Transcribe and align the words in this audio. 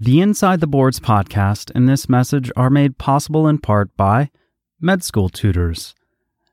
The 0.00 0.20
Inside 0.20 0.58
the 0.58 0.66
Boards 0.66 0.98
podcast 0.98 1.70
and 1.72 1.88
this 1.88 2.08
message 2.08 2.50
are 2.56 2.68
made 2.68 2.98
possible 2.98 3.46
in 3.46 3.58
part 3.58 3.96
by 3.96 4.32
Med 4.80 5.04
School 5.04 5.28
Tutors. 5.28 5.94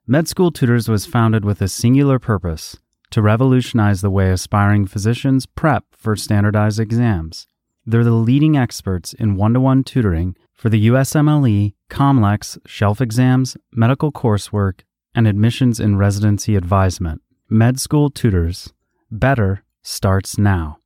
Med 0.05 0.27
School 0.27 0.51
Tutors 0.51 0.87
was 0.87 1.07
founded 1.07 1.43
with 1.43 1.59
a 1.59 1.67
singular 1.67 2.19
purpose 2.19 2.77
to 3.09 3.19
revolutionize 3.19 4.01
the 4.01 4.11
way 4.11 4.29
aspiring 4.29 4.85
physicians 4.85 5.47
prep 5.47 5.85
for 5.91 6.15
standardized 6.15 6.79
exams. 6.79 7.47
They're 7.83 8.03
the 8.03 8.11
leading 8.11 8.55
experts 8.57 9.11
in 9.13 9.37
one 9.37 9.55
to 9.55 9.59
one 9.59 9.83
tutoring 9.83 10.35
for 10.53 10.69
the 10.69 10.89
USMLE, 10.89 11.73
COMLEX, 11.89 12.59
shelf 12.67 13.01
exams, 13.01 13.57
medical 13.71 14.11
coursework, 14.11 14.81
and 15.15 15.27
admissions 15.27 15.79
and 15.79 15.97
residency 15.97 16.55
advisement. 16.55 17.23
Med 17.49 17.79
School 17.79 18.11
Tutors. 18.11 18.71
Better 19.09 19.63
starts 19.81 20.37
now. 20.37 20.77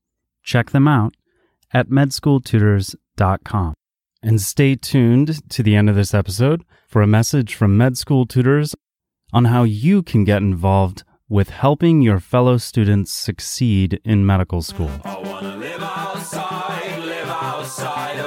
Check 0.42 0.72
them 0.72 0.88
out 0.88 1.16
at 1.76 1.90
medschooltutors.com. 1.90 3.74
And 4.24 4.42
stay 4.42 4.76
tuned 4.76 5.48
to 5.50 5.62
the 5.62 5.76
end 5.76 5.90
of 5.90 5.96
this 5.96 6.14
episode 6.14 6.64
for 6.88 7.02
a 7.02 7.08
message 7.08 7.54
from 7.54 7.78
Med 7.78 7.98
School 7.98 8.26
Tutors 8.26 8.74
on 9.34 9.46
how 9.46 9.64
you 9.64 10.02
can 10.02 10.24
get 10.24 10.42
involved 10.42 11.04
with 11.28 11.50
helping 11.50 12.02
your 12.02 12.22
fellow 12.22 12.58
students 12.58 13.12
succeed 13.12 14.00
in 14.06 14.26
medical 14.26 14.62
school. 14.62 14.90
Live 15.04 15.84
outside, 15.84 17.00
live 17.04 17.28
outside 17.28 18.20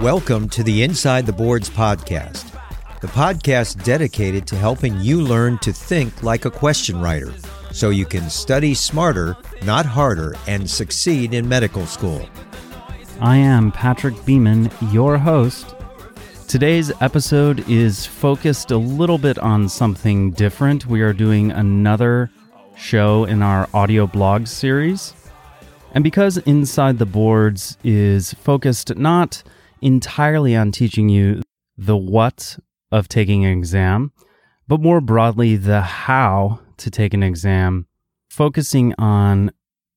Welcome 0.00 0.48
to 0.50 0.62
the 0.62 0.82
Inside 0.82 1.26
the 1.26 1.32
Boards 1.34 1.68
podcast, 1.68 2.58
the 3.02 3.06
podcast 3.06 3.84
dedicated 3.84 4.46
to 4.46 4.56
helping 4.56 4.98
you 4.98 5.20
learn 5.20 5.58
to 5.58 5.74
think 5.74 6.22
like 6.22 6.46
a 6.46 6.50
question 6.50 6.98
writer 7.02 7.34
so 7.70 7.90
you 7.90 8.06
can 8.06 8.30
study 8.30 8.72
smarter, 8.72 9.36
not 9.62 9.84
harder, 9.84 10.36
and 10.46 10.68
succeed 10.68 11.34
in 11.34 11.46
medical 11.46 11.84
school. 11.84 12.26
I 13.20 13.36
am 13.36 13.72
Patrick 13.72 14.24
Beeman, 14.24 14.70
your 14.90 15.18
host. 15.18 15.74
Today's 16.48 16.90
episode 17.02 17.68
is 17.68 18.06
focused 18.06 18.70
a 18.70 18.78
little 18.78 19.18
bit 19.18 19.38
on 19.38 19.68
something 19.68 20.30
different. 20.30 20.86
We 20.86 21.02
are 21.02 21.12
doing 21.12 21.50
another 21.50 22.30
show 22.74 23.26
in 23.26 23.42
our 23.42 23.68
audio 23.74 24.06
blog 24.06 24.46
series. 24.46 25.12
And 25.92 26.02
because 26.02 26.38
Inside 26.38 26.96
the 26.98 27.04
Boards 27.04 27.76
is 27.84 28.32
focused 28.32 28.96
not 28.96 29.42
entirely 29.82 30.56
on 30.56 30.72
teaching 30.72 31.08
you 31.08 31.42
the 31.76 31.96
what 31.96 32.58
of 32.92 33.08
taking 33.08 33.44
an 33.44 33.52
exam, 33.52 34.12
but 34.68 34.80
more 34.80 35.00
broadly, 35.00 35.56
the 35.56 35.80
how 35.80 36.60
to 36.76 36.90
take 36.90 37.14
an 37.14 37.22
exam, 37.22 37.86
focusing 38.28 38.94
on 38.98 39.50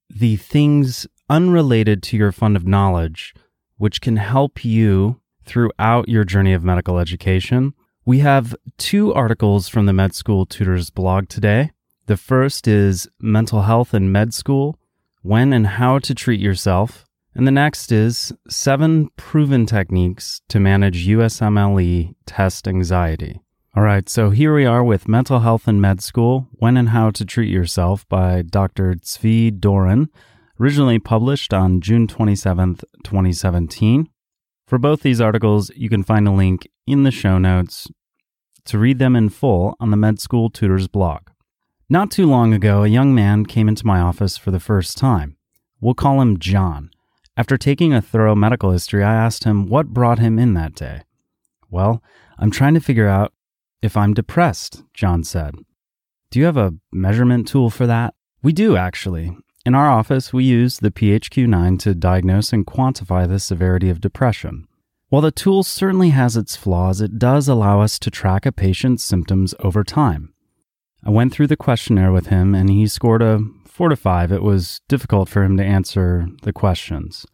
the 0.09 0.35
things 0.38 1.07
unrelated 1.29 2.03
to 2.03 2.17
your 2.17 2.31
fund 2.31 2.55
of 2.55 2.67
knowledge, 2.67 3.33
which 3.77 4.01
can 4.01 4.17
help 4.17 4.63
you 4.63 5.19
throughout 5.45 6.07
your 6.07 6.23
journey 6.23 6.53
of 6.53 6.63
medical 6.63 7.00
education. 7.00 7.73
We 8.05 8.19
have 8.19 8.55
two 8.77 9.13
articles 9.13 9.67
from 9.67 9.85
the 9.85 9.94
Med 9.94 10.13
School 10.13 10.45
Tutors 10.45 10.89
blog 10.89 11.29
today. 11.29 11.71
The 12.05 12.17
first 12.17 12.67
is 12.67 13.07
Mental 13.19 13.61
Health 13.61 13.94
in 13.94 14.11
Med 14.11 14.33
School 14.33 14.77
When 15.21 15.53
and 15.53 15.65
How 15.65 16.00
to 16.00 16.13
Treat 16.13 16.41
Yourself. 16.41 17.05
And 17.35 17.47
the 17.47 17.51
next 17.51 17.91
is 17.91 18.31
seven 18.47 19.09
proven 19.17 19.66
techniques 19.66 20.41
to 20.49 20.59
manage 20.59 21.07
USMLE 21.07 22.13
test 22.25 22.67
anxiety. 22.67 23.39
All 23.75 23.81
right, 23.81 24.07
so 24.07 24.29
here 24.29 24.53
we 24.53 24.66
are 24.66 24.83
with 24.83 25.07
Mental 25.07 25.39
Health 25.39 25.67
in 25.67 25.81
Med 25.81 25.99
School 25.99 26.47
When 26.51 26.77
and 26.77 26.89
How 26.89 27.09
to 27.09 27.25
Treat 27.25 27.49
Yourself 27.49 28.07
by 28.07 28.44
Dr. 28.44 28.94
Tzvi 28.94 29.59
Doran, 29.59 30.09
originally 30.59 30.99
published 30.99 31.55
on 31.55 31.81
June 31.81 32.05
27th, 32.05 32.83
2017. 33.03 34.09
For 34.67 34.77
both 34.77 35.01
these 35.01 35.19
articles, 35.19 35.71
you 35.75 35.89
can 35.89 36.03
find 36.03 36.27
a 36.27 36.31
link 36.31 36.67
in 36.85 37.01
the 37.01 37.09
show 37.09 37.39
notes 37.39 37.88
to 38.65 38.77
read 38.77 39.00
them 39.00 39.15
in 39.15 39.29
full 39.29 39.75
on 39.79 39.89
the 39.89 39.97
Med 39.97 40.19
School 40.19 40.51
Tutors 40.51 40.88
blog. 40.88 41.29
Not 41.89 42.11
too 42.11 42.27
long 42.27 42.53
ago, 42.53 42.83
a 42.83 42.88
young 42.88 43.15
man 43.15 43.44
came 43.44 43.67
into 43.67 43.88
my 43.88 44.00
office 44.00 44.38
for 44.38 44.51
the 44.51 44.59
first 44.59 45.00
time. 45.00 45.35
We'll 45.81 45.95
call 45.95 46.21
him 46.21 46.38
John. 46.38 46.91
After 47.35 47.57
taking 47.57 47.94
a 47.94 48.01
thorough 48.01 48.35
medical 48.35 48.71
history, 48.71 49.03
I 49.03 49.16
asked 49.16 49.44
him 49.44 49.67
what 49.67 49.88
brought 49.88 50.19
him 50.19 50.38
in 50.38 50.53
that 50.53 50.75
day. 50.75 51.01
Well, 51.69 52.03
I'm 52.38 52.51
trying 52.51 52.75
to 52.75 52.79
figure 52.79 53.07
out 53.07 53.33
if 53.81 53.97
I'm 53.97 54.13
depressed, 54.13 54.83
John 54.94 55.23
said. 55.23 55.55
Do 56.29 56.39
you 56.39 56.45
have 56.45 56.57
a 56.57 56.75
measurement 56.91 57.47
tool 57.47 57.71
for 57.71 57.88
that? 57.88 58.13
We 58.44 58.53
do, 58.53 58.77
actually. 58.77 59.35
In 59.66 59.73
our 59.73 59.89
office, 59.89 60.31
we 60.31 60.44
use 60.44 60.77
the 60.77 60.91
PHQ 60.91 61.47
9 61.47 61.77
to 61.79 61.95
diagnose 61.95 62.53
and 62.53 62.67
quantify 62.67 63.27
the 63.27 63.39
severity 63.39 63.89
of 63.89 64.01
depression. 64.01 64.67
While 65.09 65.21
the 65.21 65.31
tool 65.31 65.63
certainly 65.63 66.09
has 66.09 66.38
its 66.38 66.55
flaws, 66.55 67.01
it 67.01 67.17
does 67.17 67.47
allow 67.47 67.81
us 67.81 67.97
to 68.00 68.11
track 68.11 68.45
a 68.45 68.51
patient's 68.51 69.03
symptoms 69.03 69.55
over 69.59 69.83
time. 69.83 70.33
I 71.03 71.09
went 71.09 71.33
through 71.33 71.47
the 71.47 71.57
questionnaire 71.57 72.11
with 72.11 72.27
him 72.27 72.53
and 72.53 72.69
he 72.69 72.88
scored 72.88 73.21
a 73.21 73.41
4 73.73 73.89
to 73.89 73.95
5. 73.95 74.31
It 74.31 74.44
was 74.44 74.81
difficult 74.88 75.28
for 75.28 75.44
him 75.44 75.57
to 75.57 75.63
answer 75.63 76.28
the 76.44 76.53
questions. 76.53 77.25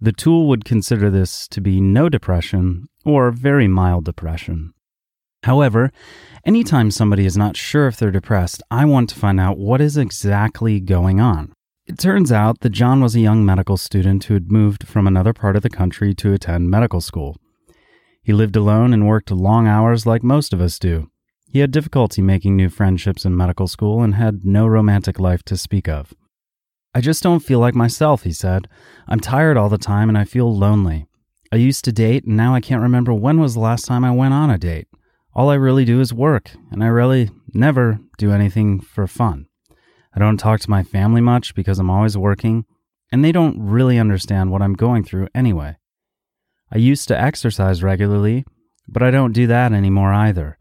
The 0.00 0.10
tool 0.10 0.48
would 0.48 0.64
consider 0.64 1.10
this 1.10 1.46
to 1.48 1.60
be 1.60 1.82
no 1.82 2.08
depression 2.08 2.86
or 3.04 3.30
very 3.30 3.68
mild 3.68 4.06
depression. 4.06 4.72
However, 5.42 5.92
anytime 6.46 6.90
somebody 6.90 7.26
is 7.26 7.36
not 7.36 7.58
sure 7.58 7.88
if 7.88 7.98
they're 7.98 8.10
depressed, 8.10 8.62
I 8.70 8.86
want 8.86 9.10
to 9.10 9.18
find 9.18 9.38
out 9.38 9.58
what 9.58 9.82
is 9.82 9.98
exactly 9.98 10.80
going 10.80 11.20
on. 11.20 11.52
It 11.84 11.98
turns 11.98 12.32
out 12.32 12.60
that 12.60 12.70
John 12.70 13.02
was 13.02 13.14
a 13.14 13.20
young 13.20 13.44
medical 13.44 13.76
student 13.76 14.24
who 14.24 14.34
had 14.34 14.50
moved 14.50 14.88
from 14.88 15.06
another 15.06 15.34
part 15.34 15.56
of 15.56 15.62
the 15.62 15.68
country 15.68 16.14
to 16.14 16.32
attend 16.32 16.70
medical 16.70 17.02
school. 17.02 17.36
He 18.22 18.32
lived 18.32 18.56
alone 18.56 18.94
and 18.94 19.06
worked 19.06 19.30
long 19.30 19.68
hours 19.68 20.06
like 20.06 20.22
most 20.22 20.54
of 20.54 20.60
us 20.62 20.78
do. 20.78 21.10
He 21.48 21.60
had 21.60 21.70
difficulty 21.70 22.22
making 22.22 22.56
new 22.56 22.68
friendships 22.68 23.24
in 23.24 23.36
medical 23.36 23.66
school 23.66 24.02
and 24.02 24.14
had 24.14 24.44
no 24.44 24.66
romantic 24.66 25.18
life 25.18 25.42
to 25.44 25.56
speak 25.56 25.88
of. 25.88 26.12
I 26.94 27.00
just 27.00 27.22
don't 27.22 27.40
feel 27.40 27.58
like 27.58 27.74
myself, 27.74 28.22
he 28.22 28.32
said. 28.32 28.68
I'm 29.08 29.20
tired 29.20 29.56
all 29.56 29.68
the 29.68 29.78
time 29.78 30.08
and 30.08 30.18
I 30.18 30.24
feel 30.24 30.54
lonely. 30.54 31.06
I 31.52 31.56
used 31.56 31.84
to 31.84 31.92
date 31.92 32.24
and 32.24 32.36
now 32.36 32.54
I 32.54 32.60
can't 32.60 32.82
remember 32.82 33.12
when 33.14 33.40
was 33.40 33.54
the 33.54 33.60
last 33.60 33.84
time 33.84 34.04
I 34.04 34.10
went 34.10 34.34
on 34.34 34.50
a 34.50 34.58
date. 34.58 34.88
All 35.36 35.50
I 35.50 35.54
really 35.56 35.84
do 35.84 36.00
is 36.00 36.14
work, 36.14 36.52
and 36.70 36.82
I 36.82 36.86
really 36.86 37.28
never 37.52 37.98
do 38.16 38.32
anything 38.32 38.80
for 38.80 39.06
fun. 39.06 39.44
I 40.14 40.18
don't 40.18 40.38
talk 40.38 40.60
to 40.60 40.70
my 40.70 40.82
family 40.82 41.20
much 41.20 41.54
because 41.54 41.78
I'm 41.78 41.90
always 41.90 42.16
working, 42.16 42.64
and 43.12 43.22
they 43.22 43.32
don't 43.32 43.60
really 43.60 43.98
understand 43.98 44.50
what 44.50 44.62
I'm 44.62 44.72
going 44.72 45.04
through 45.04 45.28
anyway. 45.34 45.76
I 46.72 46.78
used 46.78 47.06
to 47.08 47.20
exercise 47.20 47.82
regularly, 47.82 48.46
but 48.88 49.02
I 49.02 49.10
don't 49.10 49.32
do 49.32 49.46
that 49.48 49.74
anymore 49.74 50.14
either. 50.14 50.55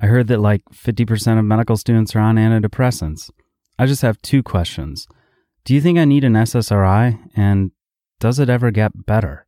I 0.00 0.06
heard 0.06 0.28
that 0.28 0.40
like 0.40 0.62
50% 0.72 1.38
of 1.38 1.44
medical 1.44 1.76
students 1.76 2.14
are 2.14 2.20
on 2.20 2.36
antidepressants. 2.36 3.30
I 3.78 3.86
just 3.86 4.02
have 4.02 4.20
two 4.22 4.42
questions. 4.42 5.06
Do 5.64 5.74
you 5.74 5.80
think 5.80 5.98
I 5.98 6.04
need 6.04 6.24
an 6.24 6.34
SSRI? 6.34 7.18
And 7.36 7.72
does 8.20 8.38
it 8.38 8.48
ever 8.48 8.70
get 8.70 9.06
better? 9.06 9.46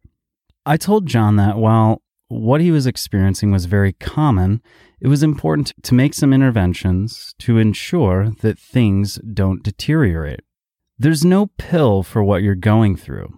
I 0.66 0.76
told 0.76 1.06
John 1.06 1.36
that 1.36 1.56
while 1.56 2.02
what 2.28 2.60
he 2.60 2.70
was 2.70 2.86
experiencing 2.86 3.50
was 3.50 3.64
very 3.64 3.92
common, 3.92 4.62
it 5.00 5.08
was 5.08 5.22
important 5.22 5.72
to 5.82 5.94
make 5.94 6.14
some 6.14 6.32
interventions 6.32 7.34
to 7.38 7.58
ensure 7.58 8.30
that 8.42 8.58
things 8.58 9.18
don't 9.32 9.62
deteriorate. 9.62 10.40
There's 10.98 11.24
no 11.24 11.46
pill 11.58 12.02
for 12.02 12.22
what 12.22 12.42
you're 12.42 12.54
going 12.54 12.96
through. 12.96 13.32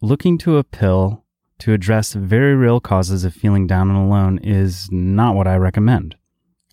Looking 0.00 0.38
to 0.38 0.56
a 0.56 0.64
pill 0.64 1.24
to 1.58 1.72
address 1.72 2.14
very 2.14 2.56
real 2.56 2.80
causes 2.80 3.24
of 3.24 3.34
feeling 3.34 3.66
down 3.66 3.90
and 3.90 3.98
alone 3.98 4.38
is 4.38 4.88
not 4.90 5.36
what 5.36 5.46
I 5.46 5.56
recommend. 5.56 6.16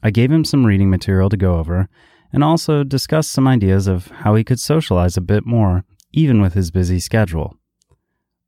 I 0.01 0.11
gave 0.11 0.31
him 0.31 0.45
some 0.45 0.65
reading 0.65 0.89
material 0.89 1.29
to 1.29 1.37
go 1.37 1.57
over 1.57 1.89
and 2.31 2.43
also 2.43 2.83
discussed 2.83 3.31
some 3.31 3.47
ideas 3.47 3.87
of 3.87 4.07
how 4.07 4.35
he 4.35 4.43
could 4.43 4.59
socialize 4.59 5.17
a 5.17 5.21
bit 5.21 5.45
more, 5.45 5.83
even 6.11 6.41
with 6.41 6.53
his 6.53 6.71
busy 6.71 6.99
schedule. 6.99 7.55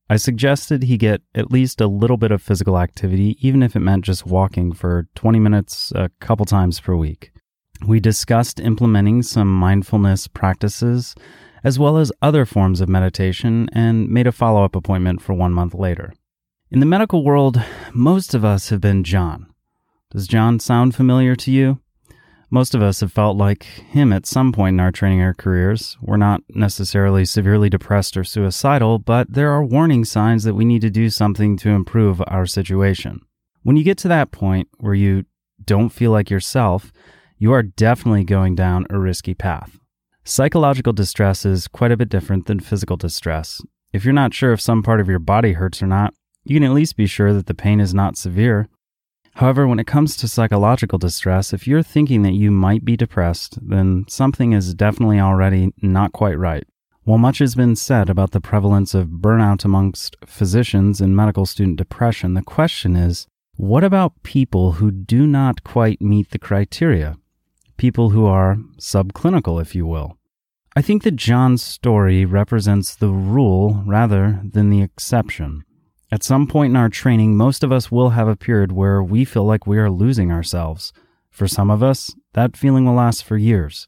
I 0.09 0.17
suggested 0.17 0.83
he 0.83 0.97
get 0.97 1.21
at 1.33 1.51
least 1.51 1.79
a 1.79 1.87
little 1.87 2.17
bit 2.17 2.31
of 2.31 2.41
physical 2.41 2.77
activity, 2.77 3.37
even 3.39 3.63
if 3.63 3.75
it 3.75 3.79
meant 3.79 4.03
just 4.03 4.25
walking 4.25 4.73
for 4.73 5.07
20 5.15 5.39
minutes 5.39 5.93
a 5.95 6.09
couple 6.19 6.45
times 6.45 6.79
per 6.79 6.95
week. 6.95 7.31
We 7.87 7.99
discussed 7.99 8.59
implementing 8.59 9.23
some 9.23 9.47
mindfulness 9.47 10.27
practices 10.27 11.15
as 11.63 11.79
well 11.79 11.97
as 11.97 12.11
other 12.21 12.45
forms 12.45 12.81
of 12.81 12.89
meditation 12.89 13.69
and 13.73 14.09
made 14.09 14.27
a 14.27 14.31
follow 14.31 14.63
up 14.63 14.75
appointment 14.75 15.21
for 15.21 15.33
one 15.33 15.53
month 15.53 15.73
later. 15.73 16.13
In 16.69 16.79
the 16.79 16.85
medical 16.85 17.23
world, 17.23 17.61
most 17.93 18.33
of 18.33 18.45
us 18.45 18.69
have 18.69 18.81
been 18.81 19.03
John. 19.03 19.50
Does 20.11 20.27
John 20.27 20.59
sound 20.59 20.93
familiar 20.93 21.37
to 21.37 21.51
you? 21.51 21.79
Most 22.49 22.75
of 22.75 22.81
us 22.81 22.99
have 22.99 23.13
felt 23.13 23.37
like 23.37 23.63
him 23.63 24.11
at 24.11 24.25
some 24.25 24.51
point 24.51 24.73
in 24.73 24.81
our 24.81 24.91
training 24.91 25.21
or 25.21 25.33
careers. 25.33 25.97
We're 26.01 26.17
not 26.17 26.41
necessarily 26.49 27.23
severely 27.23 27.69
depressed 27.69 28.17
or 28.17 28.25
suicidal, 28.25 28.99
but 28.99 29.31
there 29.31 29.51
are 29.51 29.63
warning 29.63 30.03
signs 30.03 30.43
that 30.43 30.53
we 30.53 30.65
need 30.65 30.81
to 30.81 30.89
do 30.89 31.09
something 31.09 31.55
to 31.59 31.69
improve 31.69 32.21
our 32.27 32.45
situation. 32.45 33.21
When 33.63 33.77
you 33.77 33.85
get 33.85 33.97
to 33.99 34.09
that 34.09 34.31
point 34.31 34.67
where 34.79 34.93
you 34.93 35.23
don't 35.63 35.91
feel 35.91 36.11
like 36.11 36.29
yourself, 36.29 36.91
you 37.37 37.53
are 37.53 37.63
definitely 37.63 38.25
going 38.25 38.55
down 38.55 38.87
a 38.89 38.99
risky 38.99 39.33
path. 39.33 39.79
Psychological 40.25 40.91
distress 40.91 41.45
is 41.45 41.69
quite 41.69 41.93
a 41.93 41.97
bit 41.97 42.09
different 42.09 42.47
than 42.47 42.59
physical 42.59 42.97
distress. 42.97 43.61
If 43.93 44.03
you're 44.03 44.13
not 44.13 44.33
sure 44.33 44.51
if 44.51 44.59
some 44.59 44.83
part 44.83 44.99
of 44.99 45.07
your 45.07 45.19
body 45.19 45.53
hurts 45.53 45.81
or 45.81 45.87
not, 45.87 46.13
you 46.43 46.57
can 46.57 46.63
at 46.63 46.73
least 46.73 46.97
be 46.97 47.07
sure 47.07 47.31
that 47.31 47.45
the 47.45 47.53
pain 47.53 47.79
is 47.79 47.93
not 47.93 48.17
severe. 48.17 48.67
However, 49.35 49.67
when 49.67 49.79
it 49.79 49.87
comes 49.87 50.15
to 50.17 50.27
psychological 50.27 50.99
distress, 50.99 51.53
if 51.53 51.67
you're 51.67 51.83
thinking 51.83 52.21
that 52.23 52.33
you 52.33 52.51
might 52.51 52.83
be 52.83 52.97
depressed, 52.97 53.57
then 53.61 54.05
something 54.07 54.51
is 54.51 54.73
definitely 54.73 55.19
already 55.19 55.73
not 55.81 56.11
quite 56.11 56.37
right. 56.37 56.65
While 57.03 57.17
much 57.17 57.39
has 57.39 57.55
been 57.55 57.75
said 57.75 58.09
about 58.09 58.31
the 58.31 58.41
prevalence 58.41 58.93
of 58.93 59.07
burnout 59.07 59.65
amongst 59.65 60.15
physicians 60.25 61.01
and 61.01 61.15
medical 61.15 61.45
student 61.45 61.77
depression, 61.77 62.35
the 62.35 62.43
question 62.43 62.95
is 62.95 63.25
what 63.55 63.83
about 63.83 64.23
people 64.23 64.73
who 64.73 64.91
do 64.91 65.25
not 65.25 65.63
quite 65.63 66.01
meet 66.01 66.31
the 66.31 66.39
criteria? 66.39 67.17
People 67.77 68.11
who 68.11 68.25
are 68.25 68.57
subclinical, 68.79 69.61
if 69.61 69.73
you 69.73 69.85
will. 69.85 70.17
I 70.75 70.81
think 70.81 71.03
that 71.03 71.15
John's 71.15 71.63
story 71.63 72.23
represents 72.23 72.95
the 72.95 73.09
rule 73.09 73.83
rather 73.85 74.41
than 74.43 74.69
the 74.69 74.81
exception. 74.81 75.63
At 76.13 76.23
some 76.23 76.45
point 76.45 76.71
in 76.71 76.75
our 76.75 76.89
training, 76.89 77.37
most 77.37 77.63
of 77.63 77.71
us 77.71 77.89
will 77.89 78.09
have 78.09 78.27
a 78.27 78.35
period 78.35 78.73
where 78.73 79.01
we 79.01 79.23
feel 79.23 79.45
like 79.45 79.65
we 79.65 79.77
are 79.77 79.89
losing 79.89 80.29
ourselves. 80.29 80.91
For 81.29 81.47
some 81.47 81.71
of 81.71 81.81
us, 81.81 82.13
that 82.33 82.57
feeling 82.57 82.83
will 82.83 82.95
last 82.95 83.23
for 83.23 83.37
years. 83.37 83.87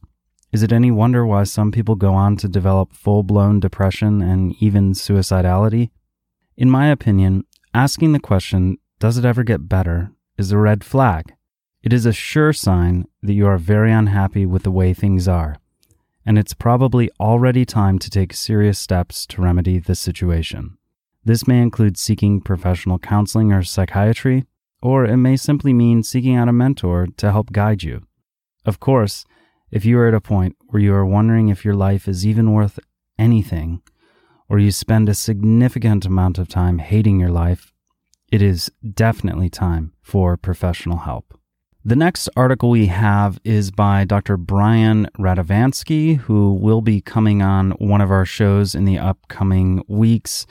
Is 0.54 0.64
it 0.64 0.72
any 0.72 0.90
wonder 0.90 1.25
why 1.25 1.44
some 1.44 1.72
people 1.72 1.96
go 1.96 2.14
on 2.14 2.38
to 2.38 2.48
develop 2.48 2.94
full 2.94 3.24
blown 3.24 3.60
depression 3.60 4.22
and 4.22 4.56
even 4.62 4.94
suicidality? 4.94 5.90
In 6.56 6.70
my 6.70 6.88
opinion, 6.88 7.44
asking 7.74 8.14
the 8.14 8.20
question, 8.20 8.78
does 9.00 9.18
it 9.18 9.25
ever 9.25 9.44
get 9.44 9.68
better, 9.68 10.12
is 10.38 10.54
a 10.54 10.58
red 10.58 10.84
flag. 10.86 11.34
It 11.81 11.92
is 11.92 12.06
a 12.06 12.14
sure 12.14 12.54
sign 12.54 13.06
that 13.22 13.34
you 13.34 13.48
are 13.48 13.58
very 13.58 13.92
unhappy 13.92 14.46
with 14.46 14.64
the 14.64 14.72
way 14.72 14.94
things 14.94 15.28
are, 15.28 15.58
and 16.25 16.40
it's 16.40 16.54
probably 16.54 17.10
already 17.20 17.66
time 17.66 18.00
to 18.00 18.10
take 18.10 18.34
serious 18.34 18.80
steps 18.80 19.25
to 19.25 19.42
remedy 19.42 19.80
the 19.80 19.96
situation. 19.96 20.78
This 21.25 21.48
may 21.48 21.62
include 21.62 21.98
seeking 21.98 22.42
professional 22.42 23.00
counseling 23.00 23.54
or 23.54 23.64
psychiatry, 23.64 24.46
or 24.81 25.06
it 25.06 25.18
may 25.18 25.38
simply 25.38 25.72
mean 25.72 26.04
seeking 26.04 26.36
out 26.36 26.50
a 26.50 26.54
mentor 26.54 27.08
to 27.18 27.31
help 27.31 27.52
guide 27.52 27.84
you. 27.84 28.02
Of 28.66 28.80
course, 28.81 29.25
if 29.72 29.86
you 29.86 29.98
are 30.00 30.08
at 30.08 30.14
a 30.14 30.22
point 30.22 30.58
where 30.68 30.81
you 30.81 30.94
are 30.94 31.06
wondering 31.06 31.48
if 31.48 31.64
your 31.64 31.75
life 31.75 32.08
is 32.08 32.28
even 32.28 32.52
worth 32.52 32.78
anything, 33.18 33.81
or 34.50 34.60
you 34.60 34.72
spend 34.72 35.08
a 35.08 35.14
significant 35.14 36.06
amount 36.06 36.38
of 36.38 36.50
time 36.50 36.80
hating 36.80 37.20
your 37.20 37.31
life, 37.31 37.72
it 38.30 38.42
is 38.42 38.70
definitely 38.94 39.50
time 39.50 39.94
for 40.02 40.36
professional 40.36 40.98
help. 40.98 41.40
The 41.86 41.96
next 41.96 42.30
article 42.36 42.70
we 42.70 42.88
have 42.88 43.40
is 43.44 43.72
by 43.72 44.04
Dr. 44.04 44.38
Brian 44.38 45.08
Radovansky, 45.18 46.18
who 46.18 46.54
will 46.54 46.81
be 46.81 47.02
coming 47.02 47.42
on 47.42 47.72
one 47.72 48.02
of 48.02 48.12
our 48.12 48.25
shows 48.25 48.75
in 48.75 48.86
the 48.86 49.00
upcoming 49.00 49.84
weeks 49.88 50.46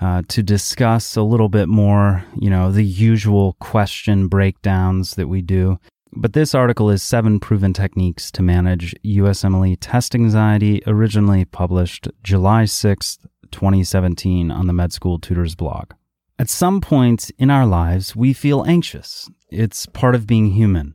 uh, 0.00 0.22
to 0.28 0.42
discuss 0.42 1.16
a 1.16 1.22
little 1.22 1.48
bit 1.48 1.68
more, 1.68 2.24
you 2.38 2.50
know, 2.50 2.70
the 2.70 2.84
usual 2.84 3.56
question 3.60 4.28
breakdowns 4.28 5.14
that 5.14 5.28
we 5.28 5.42
do. 5.42 5.78
But 6.12 6.32
this 6.32 6.54
article 6.54 6.88
is 6.90 7.02
Seven 7.02 7.40
Proven 7.40 7.72
Techniques 7.72 8.30
to 8.32 8.42
Manage 8.42 8.94
USMLE 9.04 9.76
Test 9.80 10.14
Anxiety, 10.14 10.82
originally 10.86 11.44
published 11.44 12.08
July 12.22 12.64
6th, 12.64 13.26
2017, 13.50 14.50
on 14.50 14.66
the 14.66 14.72
Med 14.72 14.92
School 14.92 15.18
Tutors 15.18 15.54
blog. 15.54 15.92
At 16.38 16.48
some 16.48 16.80
point 16.80 17.30
in 17.38 17.50
our 17.50 17.66
lives, 17.66 18.14
we 18.14 18.32
feel 18.32 18.64
anxious. 18.66 19.30
It's 19.50 19.86
part 19.86 20.14
of 20.14 20.26
being 20.26 20.52
human. 20.52 20.94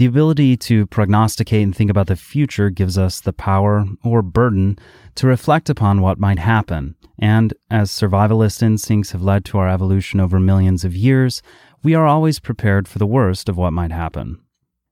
The 0.00 0.06
ability 0.06 0.56
to 0.56 0.86
prognosticate 0.86 1.62
and 1.62 1.76
think 1.76 1.90
about 1.90 2.06
the 2.06 2.16
future 2.16 2.70
gives 2.70 2.96
us 2.96 3.20
the 3.20 3.34
power 3.34 3.84
or 4.02 4.22
burden 4.22 4.78
to 5.16 5.26
reflect 5.26 5.68
upon 5.68 6.00
what 6.00 6.18
might 6.18 6.38
happen. 6.38 6.94
And 7.18 7.52
as 7.70 7.90
survivalist 7.90 8.62
instincts 8.62 9.12
have 9.12 9.20
led 9.20 9.44
to 9.44 9.58
our 9.58 9.68
evolution 9.68 10.18
over 10.18 10.40
millions 10.40 10.86
of 10.86 10.96
years, 10.96 11.42
we 11.82 11.94
are 11.94 12.06
always 12.06 12.40
prepared 12.40 12.88
for 12.88 12.98
the 12.98 13.04
worst 13.04 13.50
of 13.50 13.58
what 13.58 13.74
might 13.74 13.92
happen. 13.92 14.40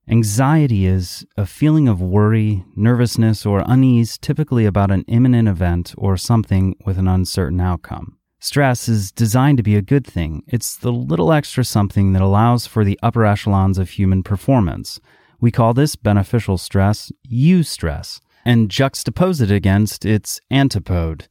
Anxiety 0.06 0.84
is 0.84 1.24
a 1.38 1.46
feeling 1.46 1.88
of 1.88 2.02
worry, 2.02 2.66
nervousness, 2.76 3.46
or 3.46 3.62
unease, 3.64 4.18
typically 4.18 4.66
about 4.66 4.90
an 4.90 5.06
imminent 5.08 5.48
event 5.48 5.94
or 5.96 6.18
something 6.18 6.76
with 6.84 6.98
an 6.98 7.08
uncertain 7.08 7.62
outcome. 7.62 8.17
Stress 8.40 8.88
is 8.88 9.10
designed 9.10 9.56
to 9.56 9.64
be 9.64 9.74
a 9.74 9.82
good 9.82 10.06
thing. 10.06 10.44
It's 10.46 10.76
the 10.76 10.92
little 10.92 11.32
extra 11.32 11.64
something 11.64 12.12
that 12.12 12.22
allows 12.22 12.66
for 12.66 12.84
the 12.84 12.98
upper 13.02 13.26
echelons 13.26 13.78
of 13.78 13.90
human 13.90 14.22
performance. 14.22 15.00
We 15.40 15.50
call 15.50 15.74
this 15.74 15.96
beneficial 15.96 16.56
stress 16.56 17.10
eustress 17.28 18.20
and 18.44 18.68
juxtapose 18.68 19.42
it 19.42 19.50
against 19.50 20.04
its 20.04 20.40
antipode, 20.50 21.26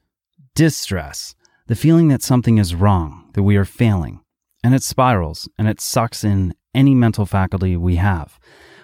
distress, 0.54 1.34
the 1.68 1.76
feeling 1.76 2.10
that 2.10 2.22
something 2.22 2.58
is 2.58 2.76
wrong, 2.76 3.30
that 3.34 3.44
we 3.44 3.56
are 3.56 3.66
failing. 3.66 4.20
And 4.62 4.76
it 4.76 4.84
spirals 4.84 5.48
and 5.58 5.68
it 5.70 5.80
sucks 5.80 6.26
in 6.26 6.54
any 6.76 6.94
mental 6.94 7.26
faculty 7.26 7.78
we 7.78 7.96
have. 7.96 8.38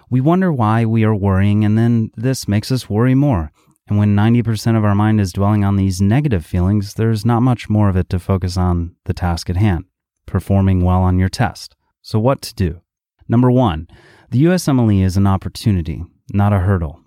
We 0.09 0.21
wonder 0.21 0.51
why 0.53 0.85
we 0.85 1.03
are 1.03 1.15
worrying, 1.15 1.65
and 1.65 1.77
then 1.77 2.11
this 2.15 2.47
makes 2.47 2.71
us 2.71 2.89
worry 2.89 3.15
more. 3.15 3.51
And 3.87 3.97
when 3.97 4.15
90% 4.15 4.77
of 4.77 4.85
our 4.85 4.95
mind 4.95 5.19
is 5.19 5.33
dwelling 5.33 5.65
on 5.65 5.75
these 5.75 6.01
negative 6.01 6.45
feelings, 6.45 6.93
there's 6.93 7.25
not 7.25 7.41
much 7.41 7.69
more 7.69 7.89
of 7.89 7.97
it 7.97 8.09
to 8.09 8.19
focus 8.19 8.55
on 8.55 8.95
the 9.05 9.13
task 9.13 9.49
at 9.49 9.57
hand, 9.57 9.85
performing 10.25 10.83
well 10.83 11.01
on 11.01 11.19
your 11.19 11.29
test. 11.29 11.75
So, 12.01 12.19
what 12.19 12.41
to 12.43 12.55
do? 12.55 12.81
Number 13.27 13.51
one, 13.51 13.87
the 14.29 14.45
USMLE 14.45 15.03
is 15.03 15.17
an 15.17 15.27
opportunity, 15.27 16.03
not 16.31 16.53
a 16.53 16.59
hurdle. 16.59 16.99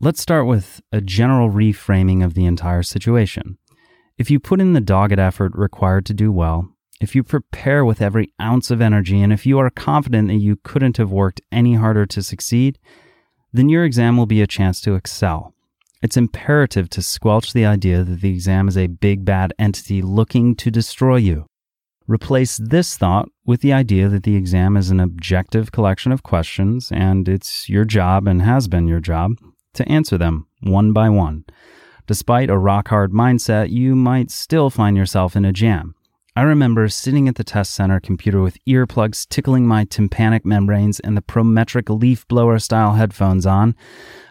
Let's 0.00 0.20
start 0.20 0.46
with 0.46 0.82
a 0.92 1.00
general 1.00 1.50
reframing 1.50 2.24
of 2.24 2.34
the 2.34 2.46
entire 2.46 2.82
situation. 2.82 3.58
If 4.18 4.30
you 4.30 4.38
put 4.38 4.60
in 4.60 4.72
the 4.72 4.80
dogged 4.80 5.18
effort 5.18 5.52
required 5.54 6.06
to 6.06 6.14
do 6.14 6.30
well, 6.30 6.68
if 7.00 7.14
you 7.14 7.22
prepare 7.22 7.84
with 7.84 8.02
every 8.02 8.32
ounce 8.40 8.70
of 8.70 8.80
energy, 8.80 9.20
and 9.22 9.32
if 9.32 9.46
you 9.46 9.58
are 9.58 9.70
confident 9.70 10.28
that 10.28 10.34
you 10.34 10.56
couldn't 10.56 10.96
have 10.96 11.10
worked 11.10 11.40
any 11.50 11.74
harder 11.74 12.06
to 12.06 12.22
succeed, 12.22 12.78
then 13.52 13.68
your 13.68 13.84
exam 13.84 14.16
will 14.16 14.26
be 14.26 14.42
a 14.42 14.46
chance 14.46 14.80
to 14.82 14.94
excel. 14.94 15.53
It's 16.04 16.18
imperative 16.18 16.90
to 16.90 17.00
squelch 17.00 17.54
the 17.54 17.64
idea 17.64 18.04
that 18.04 18.20
the 18.20 18.28
exam 18.28 18.68
is 18.68 18.76
a 18.76 18.88
big 18.88 19.24
bad 19.24 19.54
entity 19.58 20.02
looking 20.02 20.54
to 20.56 20.70
destroy 20.70 21.16
you. 21.16 21.46
Replace 22.06 22.60
this 22.62 22.98
thought 22.98 23.30
with 23.46 23.62
the 23.62 23.72
idea 23.72 24.10
that 24.10 24.24
the 24.24 24.36
exam 24.36 24.76
is 24.76 24.90
an 24.90 25.00
objective 25.00 25.72
collection 25.72 26.12
of 26.12 26.22
questions 26.22 26.92
and 26.92 27.26
it's 27.26 27.70
your 27.70 27.86
job 27.86 28.28
and 28.28 28.42
has 28.42 28.68
been 28.68 28.86
your 28.86 29.00
job 29.00 29.32
to 29.72 29.88
answer 29.88 30.18
them 30.18 30.46
one 30.60 30.92
by 30.92 31.08
one. 31.08 31.46
Despite 32.06 32.50
a 32.50 32.58
rock 32.58 32.88
hard 32.88 33.12
mindset, 33.12 33.70
you 33.70 33.96
might 33.96 34.30
still 34.30 34.68
find 34.68 34.98
yourself 34.98 35.34
in 35.34 35.46
a 35.46 35.54
jam. 35.54 35.94
I 36.36 36.42
remember 36.42 36.88
sitting 36.88 37.28
at 37.28 37.36
the 37.36 37.44
test 37.44 37.74
center 37.74 38.00
computer 38.00 38.42
with 38.42 38.58
earplugs 38.66 39.24
tickling 39.28 39.68
my 39.68 39.84
tympanic 39.84 40.44
membranes 40.44 40.98
and 40.98 41.16
the 41.16 41.22
Prometric 41.22 41.88
leaf 41.88 42.26
blower 42.26 42.58
style 42.58 42.94
headphones 42.94 43.46
on. 43.46 43.76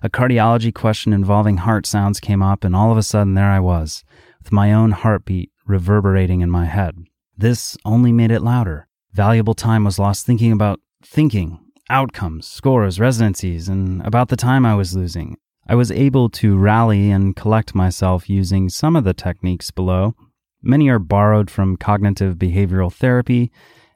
A 0.02 0.10
cardiology 0.10 0.74
question 0.74 1.14
involving 1.14 1.58
heart 1.58 1.86
sounds 1.86 2.20
came 2.20 2.42
up, 2.42 2.66
and 2.66 2.76
all 2.76 2.92
of 2.92 2.98
a 2.98 3.04
sudden 3.04 3.36
there 3.36 3.50
I 3.50 3.62
was, 3.62 4.04
with 4.44 4.52
my 4.52 4.74
own 4.74 4.92
heartbeat 4.92 5.50
reverberating 5.66 6.42
in 6.42 6.52
my 6.52 6.66
head. 6.66 7.06
This 7.38 7.78
only 7.86 8.12
made 8.12 8.32
it 8.32 8.42
louder. 8.42 8.90
Valuable 9.14 9.54
time 9.54 9.86
was 9.86 9.98
lost 9.98 10.26
thinking 10.26 10.52
about 10.52 10.82
thinking, 11.06 11.58
outcomes, 11.90 12.46
scores, 12.46 13.00
residencies, 13.00 13.70
and 13.70 14.06
about 14.06 14.28
the 14.28 14.36
time 14.36 14.66
I 14.66 14.76
was 14.76 14.94
losing. 14.94 15.38
I 15.70 15.76
was 15.76 15.90
able 15.90 16.30
to 16.32 16.58
rally 16.58 17.12
and 17.12 17.34
collect 17.34 17.74
myself 17.74 18.30
using 18.30 18.68
some 18.68 18.98
of 18.98 19.06
the 19.06 19.14
techniques 19.14 19.72
below. 19.72 20.16
Many 20.64 20.90
are 20.90 21.00
borrowed 21.00 21.52
from 21.52 21.76
cognitive 21.76 22.38
behavioral 22.38 22.92
therapy 22.92 23.52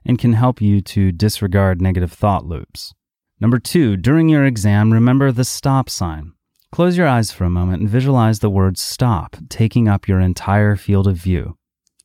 and 0.06 0.20
can 0.20 0.34
help 0.34 0.62
you 0.62 0.82
to 0.82 1.14
disregard 1.14 1.82
negative 1.82 2.12
thought 2.12 2.46
loops. 2.46 2.94
Number 3.40 3.58
two, 3.58 3.96
during 3.96 4.28
your 4.28 4.46
exam, 4.46 4.92
remember 4.92 5.32
the 5.32 5.46
stop 5.46 5.90
sign. 5.90 6.34
Close 6.72 6.98
your 6.98 7.08
eyes 7.08 7.32
for 7.32 7.46
a 7.46 7.50
moment 7.50 7.82
and 7.82 7.90
visualize 7.90 8.40
the 8.40 8.50
word 8.50 8.78
stop 8.78 9.38
taking 9.48 9.88
up 9.88 10.08
your 10.08 10.20
entire 10.20 10.76
field 10.76 11.08
of 11.08 11.16
view. 11.16 11.58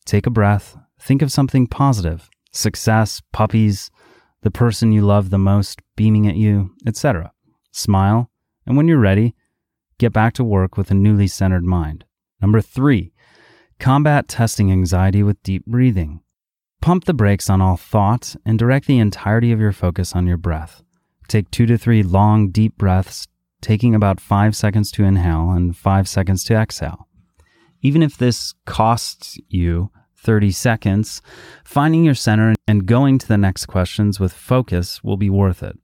Take 0.04 0.26
a 0.26 0.31
breath, 0.31 0.76
think 1.00 1.23
of 1.23 1.33
something 1.33 1.66
positive 1.66 2.31
success, 2.52 3.23
puppies, 3.33 3.90
the 4.42 4.50
person 4.50 4.92
you 4.92 5.02
love 5.02 5.31
the 5.31 5.38
most 5.38 5.81
beaming 5.97 6.28
at 6.28 6.37
you, 6.37 6.71
etc. 6.87 7.33
Smile, 7.73 8.31
and 8.66 8.76
when 8.76 8.87
you're 8.87 8.99
ready, 8.99 9.35
get 9.99 10.12
back 10.12 10.35
to 10.35 10.45
work 10.45 10.76
with 10.76 10.90
a 10.90 10.95
newly 10.95 11.26
centered 11.26 11.64
mind. 11.64 12.04
Number 12.40 12.61
three, 12.61 13.12
combat 13.82 14.28
testing 14.28 14.70
anxiety 14.70 15.24
with 15.24 15.42
deep 15.42 15.66
breathing. 15.66 16.20
Pump 16.80 17.04
the 17.04 17.12
brakes 17.12 17.50
on 17.50 17.60
all 17.60 17.76
thought 17.76 18.36
and 18.46 18.56
direct 18.56 18.86
the 18.86 19.00
entirety 19.00 19.50
of 19.50 19.58
your 19.58 19.72
focus 19.72 20.14
on 20.14 20.24
your 20.24 20.36
breath. 20.36 20.84
Take 21.26 21.50
two 21.50 21.66
to 21.66 21.76
three 21.76 22.04
long, 22.04 22.50
deep 22.50 22.78
breaths, 22.78 23.26
taking 23.60 23.92
about 23.92 24.20
five 24.20 24.54
seconds 24.54 24.92
to 24.92 25.02
inhale 25.02 25.50
and 25.50 25.76
five 25.76 26.08
seconds 26.08 26.44
to 26.44 26.54
exhale. 26.54 27.08
Even 27.80 28.04
if 28.04 28.16
this 28.16 28.54
costs 28.66 29.36
you 29.48 29.90
30 30.16 30.52
seconds, 30.52 31.20
finding 31.64 32.04
your 32.04 32.14
center 32.14 32.54
and 32.68 32.86
going 32.86 33.18
to 33.18 33.26
the 33.26 33.36
next 33.36 33.66
questions 33.66 34.20
with 34.20 34.32
focus 34.32 35.02
will 35.02 35.16
be 35.16 35.28
worth 35.28 35.60
it. 35.60 35.76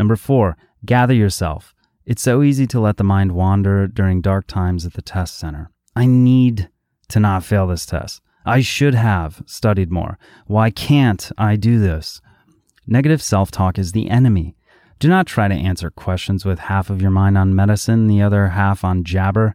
Number 0.00 0.16
four, 0.16 0.56
gather 0.84 1.14
yourself. 1.14 1.76
It's 2.04 2.22
so 2.22 2.42
easy 2.42 2.66
to 2.66 2.80
let 2.80 2.96
the 2.96 3.04
mind 3.04 3.30
wander 3.30 3.86
during 3.86 4.20
dark 4.20 4.48
times 4.48 4.84
at 4.84 4.94
the 4.94 5.02
test 5.02 5.38
center. 5.38 5.70
I 5.94 6.04
need 6.06 6.68
to 7.08 7.20
not 7.20 7.44
fail 7.44 7.66
this 7.66 7.86
test. 7.86 8.20
I 8.44 8.60
should 8.60 8.94
have 8.94 9.42
studied 9.46 9.90
more. 9.90 10.18
Why 10.46 10.70
can't 10.70 11.30
I 11.36 11.56
do 11.56 11.78
this? 11.78 12.20
Negative 12.86 13.20
self 13.20 13.50
talk 13.50 13.78
is 13.78 13.92
the 13.92 14.08
enemy. 14.08 14.56
Do 14.98 15.08
not 15.08 15.26
try 15.26 15.46
to 15.46 15.54
answer 15.54 15.90
questions 15.90 16.44
with 16.44 16.58
half 16.58 16.90
of 16.90 17.00
your 17.00 17.10
mind 17.10 17.38
on 17.38 17.54
medicine, 17.54 18.06
the 18.06 18.22
other 18.22 18.48
half 18.48 18.82
on 18.82 19.04
jabber. 19.04 19.54